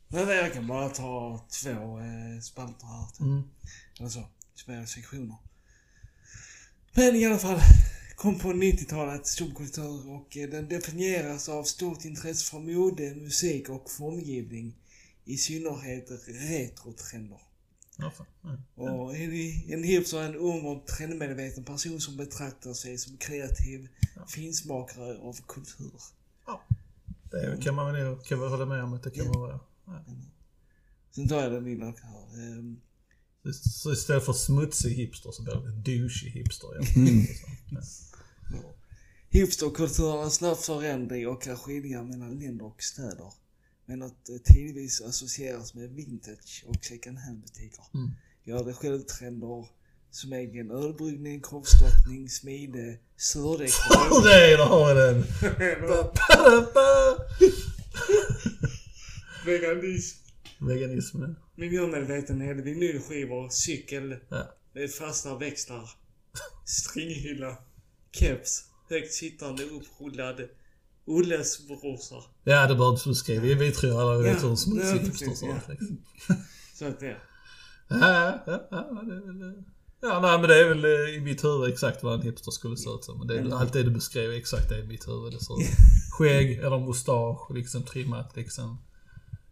[0.08, 3.06] Men jag kan bara ta två eh, spalter här.
[3.06, 3.20] typ.
[3.20, 3.42] Mm.
[3.98, 4.28] Eller så.
[4.66, 5.36] Två sektioner.
[6.92, 7.60] Men i alla fall.
[8.24, 13.90] Kom på 90-talet, subkultur och eh, den definieras av stort intresse för mode, musik och
[13.90, 14.76] formgivning.
[15.24, 17.38] I synnerhet retrotrender.
[17.96, 18.12] Ja.
[18.44, 18.60] Mm.
[18.74, 19.32] Och en,
[19.68, 23.88] en hipster är en ung och trendmedveten person som betraktar sig som kreativ
[24.28, 26.00] finsmakare av kultur.
[27.30, 29.60] Det kan man väl kan väl hålla med om att det kan vara.
[29.86, 30.04] Ja.
[31.14, 31.94] Sen tar jag den lilla här.
[32.38, 32.80] Ehm,
[33.52, 36.68] Så istället för smutsig hipster så blir det en douchig hipster.
[36.74, 36.82] Ja.
[37.70, 37.80] Ja.
[38.62, 38.74] Ja.
[39.28, 43.32] Hipsterkulturen är en snabb förändring och kan skilja mellan länder och städer.
[43.86, 47.84] Men att eh, tidvis associeras med vintage och second hand butiker.
[47.94, 48.10] Mm.
[48.44, 49.68] Gör det självtrender
[50.10, 53.70] som egen ölbryggning, korvstoppning, smide, surdeg.
[54.24, 55.24] Det där har vi den!
[55.88, 57.16] Ba-ba-da-ba.
[59.46, 60.18] Veganism.
[60.60, 61.36] Veganismen.
[61.56, 64.46] Miljömedvetenhet, vinylskivor, cykel Ja.
[64.98, 65.90] fasta växlar,
[66.64, 67.56] stringhylla,
[68.18, 70.40] keps, högt sittande upprullad
[71.06, 72.14] Ollesbrorsa.
[72.44, 73.42] Ja, det behöver du skriva.
[73.42, 75.56] Vi, vi tror alla vet Ja, hur ser ja.
[75.56, 75.68] ut.
[75.68, 75.98] Liksom.
[76.74, 77.16] Så att det.
[77.88, 79.64] Ja, ja, ja, det är väl...
[80.02, 82.76] Ja, nej, men det är väl eh, i mitt huvud exakt vad en hipster skulle
[82.76, 83.18] se ut som.
[83.18, 85.32] Men det är, allt det du beskrev är exakt det i mitt huvud.
[85.32, 85.54] Det ser.
[86.10, 88.82] Skägg eller mustasch, liksom trimmat liksom.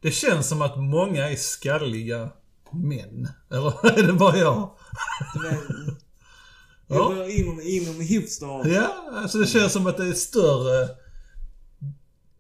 [0.01, 2.31] Det känns som att många är skalliga
[2.73, 3.29] män.
[3.51, 4.71] Eller är det bara jag?
[6.93, 7.13] Ja.
[7.13, 8.69] jag var inom, inom hipster.
[8.69, 10.89] Ja, alltså det känns som att det är större...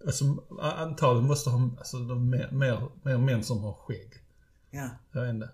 [0.07, 0.25] Alltså
[0.61, 4.13] antagligen måste ha, alltså de mer, mer, mer män som har skägg.
[4.71, 4.89] Ja.
[5.13, 5.49] Jag vet inte.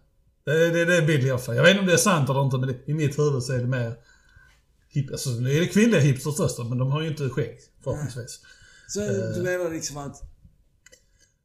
[0.45, 1.55] Det är det, det är bilden jag får.
[1.55, 3.53] Jag vet inte om det är sant eller inte men det, i mitt huvud så
[3.53, 3.95] är det mer...
[4.91, 8.41] Hip, alltså nu är det kvinnliga hipsters också men de har ju inte skägg förhoppningsvis.
[8.89, 9.09] Så Eh.
[9.09, 10.23] du menar liksom att...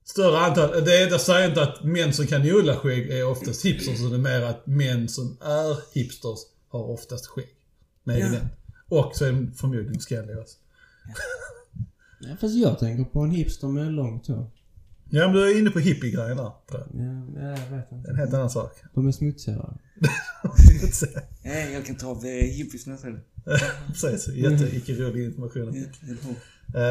[0.05, 0.85] Större antal.
[0.85, 3.99] Det är, jag säger inte att män som kan odla skägg är oftast hipsters.
[3.99, 6.39] utan Det är mer att män som är hipsters
[6.77, 7.49] har oftast skägg.
[8.03, 8.27] Med Ja.
[8.31, 8.47] den.
[8.89, 10.57] Och så är de förmodligen skalliga också.
[12.19, 14.51] Ja, fast jag tänker på en hipster med långt hår.
[15.09, 16.43] Ja men du är inne på hippie-grejen där.
[16.43, 18.09] Ja, ja, jag vet Det är inte.
[18.11, 18.71] en helt annan sak.
[18.93, 19.77] De är smutsigare.
[21.43, 23.19] Nej, jag kan ta av eh, hippies nästa gång.
[23.87, 24.27] Precis.
[24.35, 25.85] Jätte icke rolig information.
[26.75, 26.81] Eh,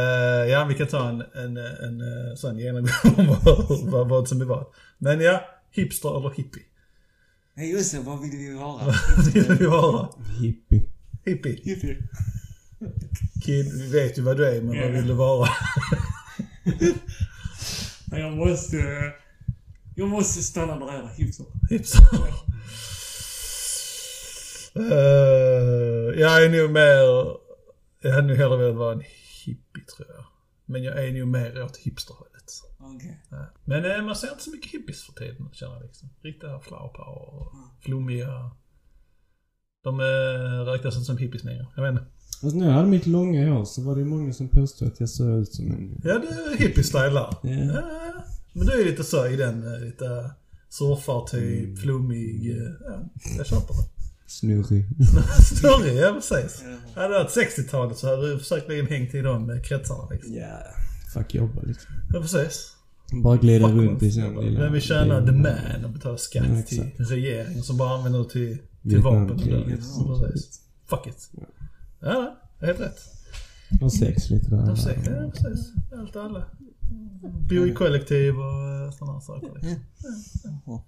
[0.50, 4.40] ja, vi kan ta en, en, en, en sån genomgång om vad, vad, vad som
[4.40, 4.66] är vad.
[4.98, 5.40] Men ja,
[5.70, 6.62] hipster eller hippie?
[7.54, 8.00] Nej, just det.
[8.00, 8.84] Vad vill vi vara?
[9.16, 10.08] Vad vill vi vara?
[10.40, 10.82] Hippie.
[11.24, 11.60] Hippie.
[11.64, 11.96] Hippie.
[13.44, 14.82] Kid, vi vet ju vad du är, men Ja.
[14.82, 15.48] vad vill du vara?
[18.10, 18.76] Jag måste...
[19.96, 21.46] Jag måste stanna där, hipster.
[21.70, 22.06] Hipster.
[24.74, 27.36] Eh, jag är nog mer...
[28.02, 29.02] Jag hade nog hellre velat vara en
[29.44, 30.24] hippie, tror jag.
[30.66, 32.31] Men jag är nog mer åt hipsterhållet.
[33.30, 33.46] Ja.
[33.64, 36.08] Men eh, man ser inte så mycket hippies för tiden, känner jag liksom.
[36.22, 37.52] Riktiga flower power och
[37.84, 38.50] flummiga.
[39.84, 41.66] De eh, räknas inte som hippies längre.
[41.76, 42.04] Jag vet inte.
[42.42, 45.00] Fast när jag hade mitt långa hår så var det ju många som påstod att
[45.00, 46.00] jag såg ut som en...
[46.04, 47.34] Ja, det är hippie-style där.
[47.42, 47.72] Ja.
[47.74, 50.30] Ja, men du är lite så i den, eh, lite
[50.68, 52.50] surfartyp, flummig.
[52.50, 53.00] eh, Ja,
[53.36, 53.88] jag köper det.
[54.26, 54.84] Snurrig.
[55.58, 56.64] Snurrig, ja precis.
[56.94, 60.34] Hade det varit 60-talet så hade du säkerligen hängt i de kretsarna liksom.
[60.34, 60.58] Ja.
[61.14, 61.90] Fuck jobba liksom.
[62.12, 62.76] Ja, precis.
[63.12, 64.60] Bara Fuck runt i sin lilla...
[64.60, 68.28] Vem vill tjäna the man och betala skatt Ja, till regeringen som bara använder det
[68.30, 69.36] till, till vapen.
[69.36, 70.24] liksom.
[70.86, 71.30] Fuck it.
[72.00, 72.98] Ja, är helt rätt.
[73.80, 74.66] Och sex lite där.
[74.66, 75.72] De säger, ja precis.
[75.98, 76.44] Allt och alla.
[77.48, 79.50] Bo i kollektiv och sådana saker.
[79.54, 79.76] Liksom.
[80.66, 80.84] Ja.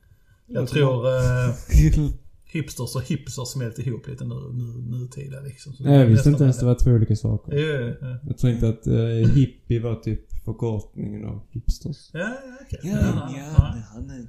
[0.47, 1.55] Jag tror uh,
[2.55, 4.65] hipsters och hipsters smält ihop lite nu, nu,
[4.99, 5.73] nutida liksom.
[5.73, 7.53] Så Nej, jag visste inte ens det var två olika saker.
[7.53, 8.19] Ja, ja, ja.
[8.27, 12.11] Jag tänkte att uh, hippie var typ förkortningen av hipsters.
[12.13, 12.81] Ja, ja, okej.
[12.83, 13.83] Ja, Ja, ja, ja.
[13.95, 14.27] hade...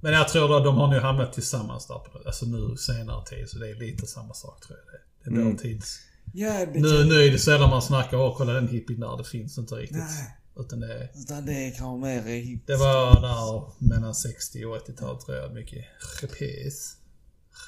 [0.00, 2.18] Men jag tror att de har nu hamnat tillsammans där på.
[2.26, 3.48] Alltså nu senare tid.
[3.48, 4.86] Så det är lite samma sak tror jag.
[4.94, 5.56] Det, det är Mm.
[5.56, 5.98] dåtids...
[6.32, 9.16] Ja, det Nu, nu är det sällan man snackar och kolla den hippien där.
[9.16, 9.96] Det finns inte riktigt.
[9.98, 10.36] Nej.
[10.58, 12.60] Utan det, Utan det är kanske mer i...
[12.66, 15.54] det var där mellan 60 och 80-tal tror jag.
[15.54, 15.84] Mycket
[16.22, 16.96] repris.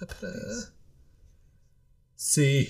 [0.00, 0.66] Repris.
[2.16, 2.68] Si.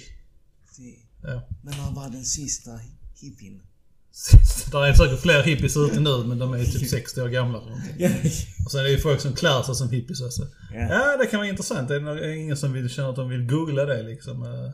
[1.23, 1.49] Ja.
[1.63, 2.71] Men han var den sista
[3.15, 3.63] hippien.
[4.73, 7.59] Där är säkert fler hippies ute nu men de är typ 60 år gamla.
[8.65, 10.47] Och sen är det ju folk som klär sig som hippies också.
[10.73, 11.17] Ja.
[11.17, 11.89] Det kan vara intressant.
[11.89, 14.43] Det är ingen som vill känna att de vill googla det liksom.
[14.43, 14.71] eh,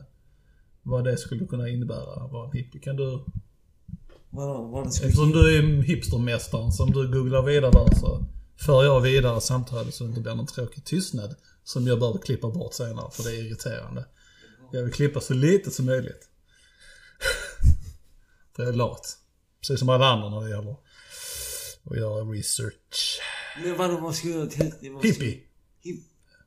[0.83, 2.81] Vad det skulle kunna innebära att vara en hippie.
[2.81, 3.23] Kan du,
[4.29, 5.03] Vadå, det så?
[5.03, 8.25] eftersom du är hipstermästaren, som du googlar vidare där så
[8.57, 11.35] för jag vidare samtalet så det inte blir någon tråkig tystnad.
[11.63, 14.05] Som jag behöver klippa bort senare för det är irriterande.
[14.71, 16.29] Jag vill klippa så lite som möjligt.
[18.55, 19.17] för jag är lat.
[19.61, 20.75] Precis som alla andra när det gäller
[21.85, 23.19] att göra research.
[23.63, 24.63] Men vadå, vad ska jag så-
[25.01, 25.41] Hippie.
[25.81, 25.99] Hip...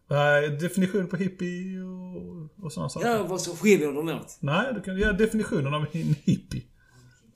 [0.06, 3.08] Vad är definition på hippie och, och sådana saker?
[3.08, 4.36] Ja, vad så skiljer de åt?
[4.40, 6.62] Nej, du kan göra definitionen av en hippie.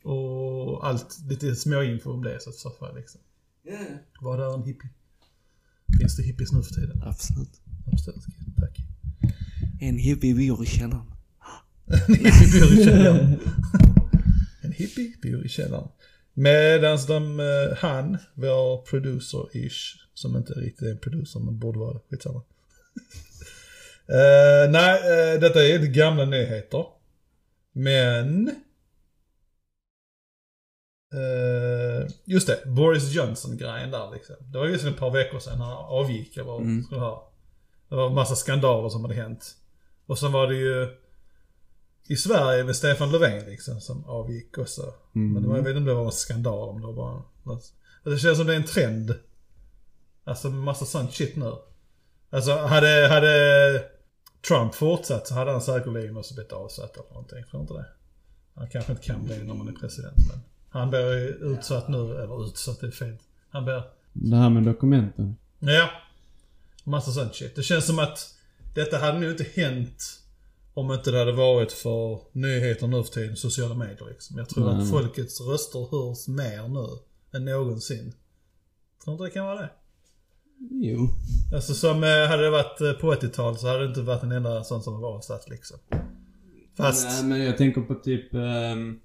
[0.04, 3.20] Och allt, lite små info om det så, så fall liksom.
[3.62, 3.78] Ja.
[4.20, 4.90] Vad är en hippie?
[5.98, 7.02] Finns det hippies nu för tiden?
[7.02, 7.60] Absolut.
[7.92, 8.24] Absolut,
[8.60, 8.78] tack.
[9.80, 11.12] En hippie bor i källaren.
[12.08, 13.40] En hippie bor i källaren.
[14.62, 15.88] en hippie bor i källaren.
[16.34, 21.92] Medan de, eh, han, vår producer-ish, som inte riktigt är en producer men borde vara
[21.92, 22.38] det, skitsamma.
[24.08, 24.94] uh, nej,
[25.34, 26.84] uh, detta är lite gamla nyheter.
[27.72, 28.50] Men...
[31.12, 34.36] eh, just det, Boris Johnson-grejen där liksom.
[34.40, 36.82] Det var ju visserligen ett par veckor sedan han avgick eller Mm.
[36.84, 37.32] skulle ha.
[37.88, 39.56] Det var en massa skandaler som hade hänt.
[40.06, 40.88] Och sen var det ju
[42.08, 44.94] i Sverige med Stefan Löfven liksom som avgick också.
[45.12, 47.22] Men det var, jag vet inte om det var en skandal, om det var bara
[47.42, 47.72] något.
[48.04, 49.14] Det känns som det är en trend.
[50.24, 51.52] Alltså massa sånt shit nu.
[52.30, 53.84] Alltså hade, hade
[54.48, 57.44] Trump fortsatt så hade han säkerligen också blivit avsatt eller någonting.
[57.50, 57.86] Tror inte det?
[58.54, 60.40] Han kanske inte kan bli när man är president men
[60.72, 63.16] han blir utsatt nu, eller utsatt det är fel.
[63.50, 63.82] Han blir
[64.12, 65.36] Det här med dokumenten.
[65.58, 65.90] Ja.
[66.84, 67.56] Massa sånt shit.
[67.56, 68.34] Det känns som att
[68.74, 70.18] detta hade nog inte hänt
[70.74, 74.38] om inte det hade varit för nyheter nu för tiden, sociala medier liksom.
[74.38, 74.82] Jag tror Nej.
[74.82, 76.88] att folkets röster hörs mer nu
[77.38, 78.12] än någonsin.
[79.04, 79.70] Tror inte det kan vara det?
[80.70, 81.08] Jo.
[81.54, 84.32] Alltså som eh, hade det varit eh, på 80-talet så hade det inte varit en
[84.32, 85.78] enda sån som var avsatt liksom.
[86.76, 87.08] Fast...
[87.08, 88.34] Nej, men jag tänker på typ...
[88.34, 89.00] ehm,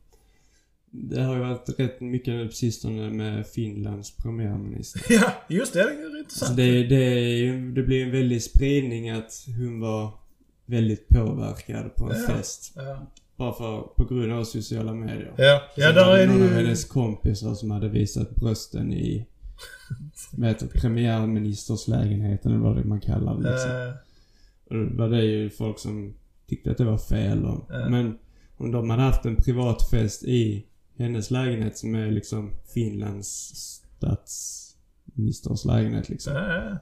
[0.91, 5.01] det har ju varit rätt mycket nu på sistone med Finlands premiärminister.
[5.09, 5.79] Ja, just det.
[5.83, 6.57] Det är intressant.
[6.57, 10.11] det, det, ju- det blir en väldig spridning att hon var
[10.65, 12.33] väldigt påverkad på en Ja.
[12.33, 12.73] fest.
[12.75, 15.33] Ja, Bara för, på grund av sociala medier.
[15.37, 16.53] ja, ja där är det någon av ju...
[16.53, 19.25] hennes kompisar som hade visat brösten i...
[20.31, 20.79] Vad heter det?
[20.79, 23.71] Premiärministerslägenheten eller vad det man kallar det liksom.
[23.71, 23.93] Eh,
[24.65, 26.13] Och då var det ju folk som
[26.49, 27.89] tyckte att det var fel och, Ja.
[27.89, 28.17] Men
[28.57, 30.65] om de hade haft en privat fest i
[30.97, 33.53] hennes lägenhet som är liksom Finlands
[33.97, 36.33] statsministers lägenhet liksom.
[36.33, 36.77] ja,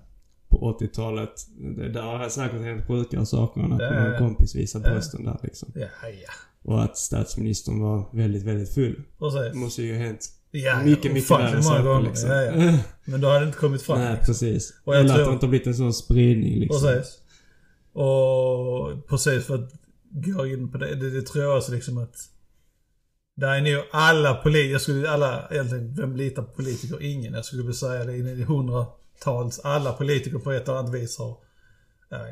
[0.50, 1.32] På 80-talet.
[1.78, 4.18] Det, där har säkert hänt sjukare saker än att någon ja.
[4.18, 4.90] kompis visar Ja.
[4.90, 5.72] brösten där liksom.
[5.76, 6.32] ja, ja.
[6.64, 8.96] Och att statsministern var väldigt, väldigt full.
[8.96, 9.54] Det Precis.
[9.54, 12.30] måste ju ha hänt Ja, mycket, mycket värre saker liksom.
[12.30, 12.80] Ja, ja.
[13.06, 14.00] Men då hade det inte kommit fram.
[14.00, 14.74] Nej, precis.
[14.84, 16.82] Och jag Eller tror- att det inte har blivit en sån spridning liksom.
[16.88, 17.20] Precis.
[17.94, 19.74] Och precis för att
[20.10, 22.16] gå in på det, det, det tror jag också liksom att
[23.36, 27.02] där är nog alla politiker, jag skulle alla, egentligen, vem litar på politiker?
[27.04, 27.34] Ingen.
[27.34, 31.38] Jag skulle vilja säga det, är hundratals, alla politiker på ett eller annat vis har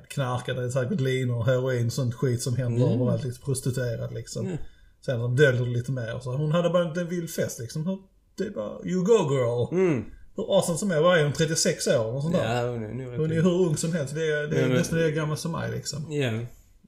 [0.10, 3.02] knarkat, det är säkert linor, heroin, sånt skit som händer Mm.
[3.02, 3.24] överallt.
[3.24, 4.46] Lite prostituerad liksom.
[4.46, 4.58] Mm.
[5.06, 6.20] Sen de döljer det lite mer.
[6.20, 8.04] Så hon hade bara en vild fest liksom.
[8.38, 9.74] Det är bara, you go girl.
[9.86, 10.06] Mm.
[10.36, 11.34] Hur awesome som är, vad är hon?
[11.34, 12.56] 36 år och sånt där?
[12.66, 14.16] Ja, hon är rätt Hon är hur ung som helst.
[14.16, 16.12] Det är, det är Ja, men- nästan lika gammal som mig liksom.
[16.14, 16.32] Ja.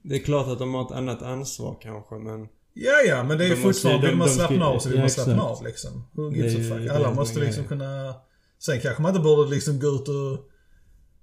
[0.02, 2.48] Det är klart att de har ett annat ansvar kanske men...
[2.78, 5.10] Ja, ja, men det är De fortfarande, de- vill man slappna av så vill man
[5.10, 6.04] slappna av liksom.
[6.12, 6.86] Who Det gives a fuck?
[6.86, 8.14] det Alla måste liksom kunna...
[8.58, 10.50] Sen kanske man inte borde liksom gå ut och...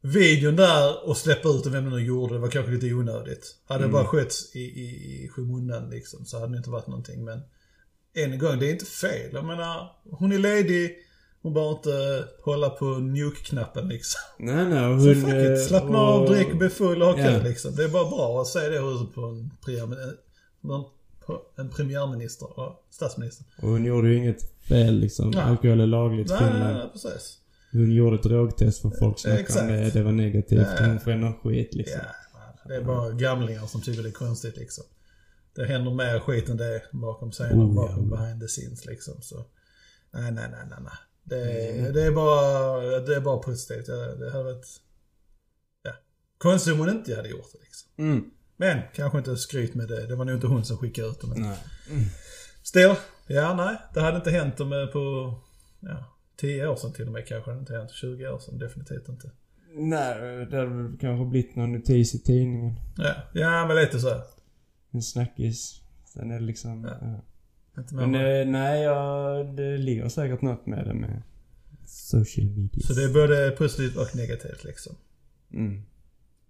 [0.01, 3.56] Videon där och släppa ut vem det nu gjorde, det var kanske lite onödigt.
[3.68, 3.93] Hade det Mm.
[3.93, 7.39] bara skötts i, i, i skymundan liksom så hade det inte varit någonting men...
[8.16, 9.30] Än en gång, det är inte fel.
[9.34, 10.95] Jag menar, hon är ledig
[11.41, 14.22] Hon behöver inte hålla på nuke-knappen liksom.
[14.39, 14.86] Nej, nej.
[14.86, 17.43] och Så Hon, fuck eh, it, slappna av, och- drick, bli full och ha Ja.
[17.43, 17.76] liksom.
[17.76, 20.14] Det är bara bra att säga det på en, premiär,
[20.62, 20.86] någon-
[21.26, 23.45] på en premiärminister, ja, statsminister.
[23.61, 25.30] Och hon gjorde ju inget fel liksom.
[25.32, 25.43] Nej.
[25.43, 26.78] Alkohol är lagligt Nej, nej, Finland.
[26.78, 27.39] nej, precis.
[27.71, 29.67] Hon gjorde ett drogtest för folk snackade om Exakt.
[29.67, 29.89] det.
[29.99, 30.67] Det var negativt.
[30.80, 30.86] Ja.
[30.86, 31.99] Hon får någon skit liksom.
[32.34, 34.84] Ja, det är bara gamlingar som tycker det är konstigt liksom.
[35.55, 37.82] Det händer mer skit än det bakom scenen, Oh, ja.
[37.82, 39.21] bakom behind the scenes liksom.
[39.21, 39.36] Så,
[40.13, 40.93] nej, nej, nej, nej, nej.
[41.24, 41.93] Det, Mm.
[41.93, 43.86] det, är bara, det är bara positivt.
[43.86, 44.65] Det, det hade varit...
[45.84, 45.91] Ja.
[46.38, 47.89] Konstigt om hon inte hade gjort det liksom.
[47.97, 48.24] Mm.
[48.58, 50.08] Men kanske inte skryt med det.
[50.08, 51.34] Det var nog inte hon som skickade ut dem.
[51.38, 51.58] Nej.
[52.64, 52.95] Still,
[53.28, 53.76] ja nej.
[53.93, 55.34] Det hade inte hänt om eh, på
[55.80, 56.06] ja,
[56.38, 57.49] 10 år sedan till och med kanske.
[57.49, 58.58] Det hade inte hänt 20 år sedan.
[58.60, 59.32] Definitivt inte.
[59.76, 62.76] Nej, det hade väl kanske blivit någon notis i tidningen.
[62.97, 64.22] Ja, ja men lite så.
[64.91, 65.82] En snackis.
[66.06, 66.84] Sen är det liksom...
[66.84, 66.97] Ja.
[67.01, 67.22] Ja.
[67.76, 68.41] Mer Men med.
[68.41, 69.28] eh, nej, ja,
[69.58, 71.22] det ligger säkert något med det med
[71.86, 72.88] social media.
[72.88, 74.95] Så det är både positivt och negativt liksom.
[75.54, 75.84] Mm.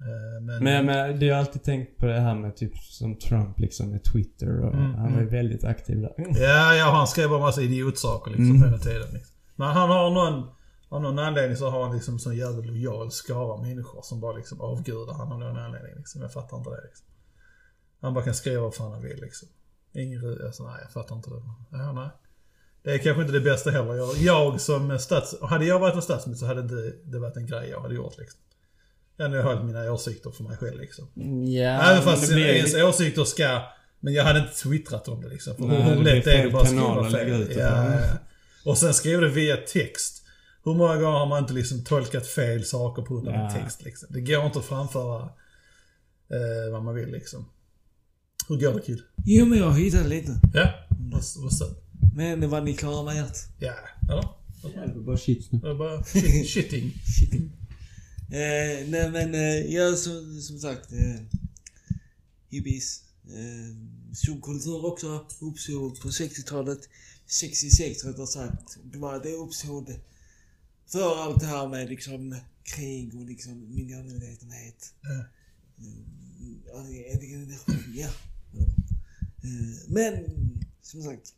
[0.02, 3.60] Eh, Men, Men, men det har alltid tänkt på det här med typ som Trump
[3.60, 5.30] liksom med Twitter och Mm, han var ju mm.
[5.30, 6.14] väldigt aktiv där.
[6.18, 8.64] Ja, ja, han skrev bara massa idiotsaker liksom Mm.
[8.64, 9.14] hela tiden.
[9.14, 9.36] Liksom.
[9.56, 10.50] Men han har någon,
[10.90, 14.62] av någon anledning så har han liksom sån jävla lojal skara människor som bara liksom
[14.62, 16.22] avgudar han av någon anledning liksom.
[16.22, 17.08] Jag fattar inte det liksom.
[18.02, 19.48] Han bara kan skriva vad fan han vill liksom.
[19.94, 21.42] Ingen, alltså, nej jag fattar inte det.
[21.72, 22.10] Ja, nej.
[22.84, 23.94] Det är kanske inte det bästa heller.
[23.94, 25.36] Jag, jag som stats...
[25.42, 28.18] Hade jag varit en statsminister så hade inte det varit en grej jag hade gjort
[28.18, 28.40] liksom.
[29.18, 31.08] Jag hade hållit mina åsikter för mig själv liksom.
[31.48, 33.62] Ja, Även fast det blir ens åsikter ska...
[34.00, 35.56] Men jag hade inte twittrat om det liksom.
[35.56, 37.48] För Nej, hur det lätt är det bara att skriva fel?
[37.48, 37.60] det Ja,
[37.94, 38.18] ja, ja.
[38.72, 40.24] Och sen skriva det via text.
[40.66, 43.48] Hur många gånger har man inte liksom tolkat fel saker på grund av Ja.
[43.50, 44.08] en text liksom?
[44.12, 45.22] Det går inte att framföra
[46.30, 47.46] eh, vad man vill liksom.
[48.50, 49.00] Hur går det Kid?
[49.26, 50.32] Jo, men jag hittade lite.
[50.54, 50.70] Ja?
[51.12, 51.78] What's up?
[52.16, 53.38] Men det var ni klara med ert?
[53.60, 53.74] Ja,
[54.12, 54.28] eller?
[54.88, 55.60] Det var bara shit nu.
[55.60, 56.94] Det är bara shit, shitting.
[57.20, 57.52] Shitting.
[58.30, 60.92] Eh, nej men, eh, ja som, som sagt.
[60.92, 61.22] Eh,
[62.50, 63.04] hippies.
[63.28, 63.76] Eh,
[64.14, 66.90] subkultur också uppstod på 60-talet.
[67.28, 68.78] 66 rättare sagt.
[68.84, 69.96] Det var det uppstod
[70.88, 74.94] för allt det här med liksom krig och liksom miljömedvetenhet.
[75.02, 75.10] Ja.
[75.10, 75.26] Eh,
[77.96, 78.10] Ja.
[79.44, 80.26] Eh, Men,
[80.82, 81.34] som sagt.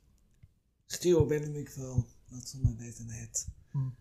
[0.88, 3.46] Står väldigt mycket för nationalmedvetenhet.
[3.74, 3.92] Mm.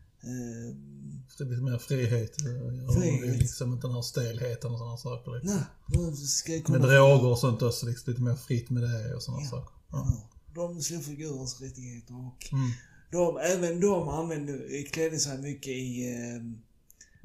[1.41, 2.35] Lite mer frihet.
[2.39, 3.39] ja, Frihet.
[3.39, 5.33] Liksom inte den här stelheten och sådana saker.
[5.41, 5.61] Liksom.
[5.89, 7.87] Nej, ska komma Med droger och sånt också.
[7.87, 9.49] Liksom, lite mer fritt med det och sådana Ja.
[9.51, 9.75] saker.
[9.91, 10.13] Ja.
[10.57, 12.71] Ja, de slår för Gudens rättigheter och Mm.
[13.11, 16.43] de, även de använde, klädde sig mycket i eh,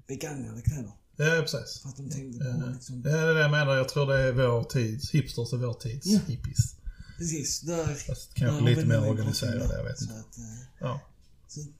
[0.07, 0.91] begagnade kläder.
[1.15, 1.81] Ja, precis.
[1.81, 3.75] För att de tänkte Ja, på liksom, Ja, det är det jag menar.
[3.75, 5.11] Jag tror det är vår tids.
[5.11, 6.19] Hipsters är vår tids Ja.
[6.27, 6.75] hippies.
[7.17, 7.85] precis, där...
[7.85, 10.15] Fast där kanske har lite mer organiserade, jag vet Så inte.
[10.19, 10.43] att, eh,
[10.79, 10.99] Ja.
[11.47, 11.73] så, Ja, ja,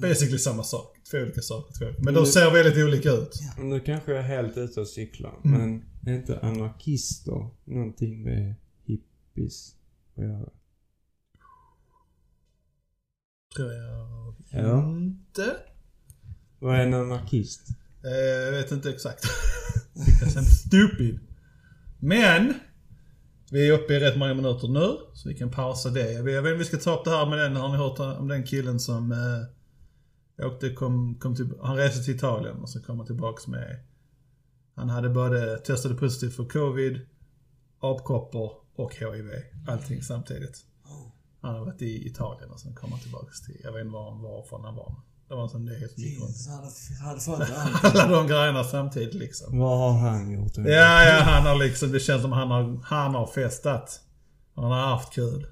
[0.00, 0.96] basically samma sak.
[1.10, 1.74] Två olika saker.
[1.78, 1.98] Två olika.
[2.02, 2.24] Men Mm.
[2.24, 3.32] de ser väldigt olika ut.
[3.56, 5.40] Men Nu kanske jag är helt ute och cyklar.
[5.44, 5.60] Mm.
[5.60, 8.54] Men är inte anarkister någonting med
[8.86, 9.74] hippies
[10.16, 10.48] att göra?
[13.56, 14.88] Tror jag Ja.
[14.96, 15.56] inte.
[16.58, 17.68] Vad är en anarkist?
[18.04, 18.10] Eh,
[18.44, 19.24] Jag vet inte exakt.
[19.94, 21.18] Because I'm stupid.
[21.98, 22.54] Men!
[23.50, 26.12] Vi är uppe i rätt många minuter nu, så vi kan pausa det.
[26.12, 27.56] Jag vet inte om vi ska ta upp det här med den.
[27.56, 29.18] Har ni hört om den killen som eh,
[30.38, 33.80] åkte, kom, kom till, han reste till Italien och så kom han tillbaks med...
[34.76, 37.00] Han hade både testade positivt för covid,
[37.80, 39.30] apkoppor och HIV.
[39.68, 40.64] Allting samtidigt.
[40.84, 41.06] oh,
[41.40, 44.10] Han har varit i Italien och sen kom han tillbaks till, jag vet inte var
[44.10, 44.94] han var från han var.
[45.28, 46.36] Det var en sån nyhet som gick runt.
[47.82, 49.58] Alla de grejerna samtidigt liksom.
[49.58, 50.56] Vad har han gjort?
[50.56, 54.00] Ja, ja, han har liksom, det känns som han har, han har festat.
[54.54, 55.46] Han har haft kul.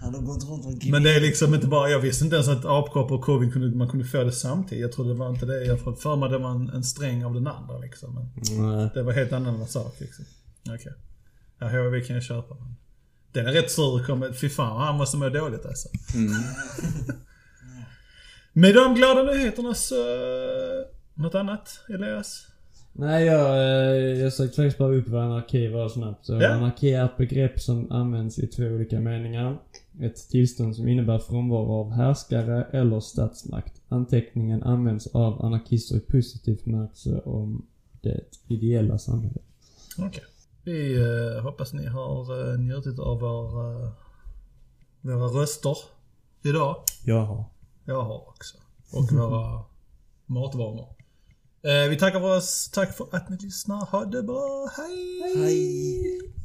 [0.00, 2.48] Han har gått runt och Men det är liksom inte bara, jag visste inte ens
[2.48, 4.82] att apkoppor och covid kunde, man kunde få det samtidigt.
[4.82, 5.64] Jag trodde det var inte det.
[5.64, 8.14] Jag får för mig det var en, en sträng av den andra liksom.
[8.14, 8.30] Men
[8.76, 8.90] Nej.
[8.94, 10.24] det var helt annan sak liksom.
[10.68, 10.92] Okej.
[11.58, 12.54] Ja, HIV kan jag köpa.
[12.54, 12.76] Men
[13.32, 14.04] den är rätt sur.
[14.06, 15.88] kommer- Fy fan, han måste må dåligt alltså.
[16.14, 16.32] Mm.
[18.52, 19.94] Med de glada nyheterna så...
[21.14, 22.46] Något annat, Elias?
[22.92, 26.26] Nej, jag, eh, jag sökte faktiskt bara upp vad anarki var snabbt.
[26.26, 26.48] Så Ja.
[26.48, 29.58] Anarki är ett begrepp som används i två olika meningar.
[30.02, 33.82] Ett tillstånd som innebär frånvaro av härskare eller statsmakt.
[33.88, 37.66] Anteckningen används av anarkister i positiv bemärkelse om
[38.00, 39.42] det ideella samhället.
[39.98, 40.24] Okej.
[40.64, 43.90] Vi eh, hoppas ni har eh, njutit av vår, eh,
[45.00, 45.76] våra röster
[46.42, 46.76] idag.
[47.04, 47.44] Jag har.
[47.84, 48.56] Jag har också.
[48.92, 49.64] Och våra
[50.26, 50.88] matvanor.
[51.62, 52.70] Eh, vi tackar för oss.
[52.72, 53.86] Tack för att ni lyssnar.
[53.86, 54.70] Ha det bra.
[54.76, 55.36] Hej!
[55.36, 56.39] Hej!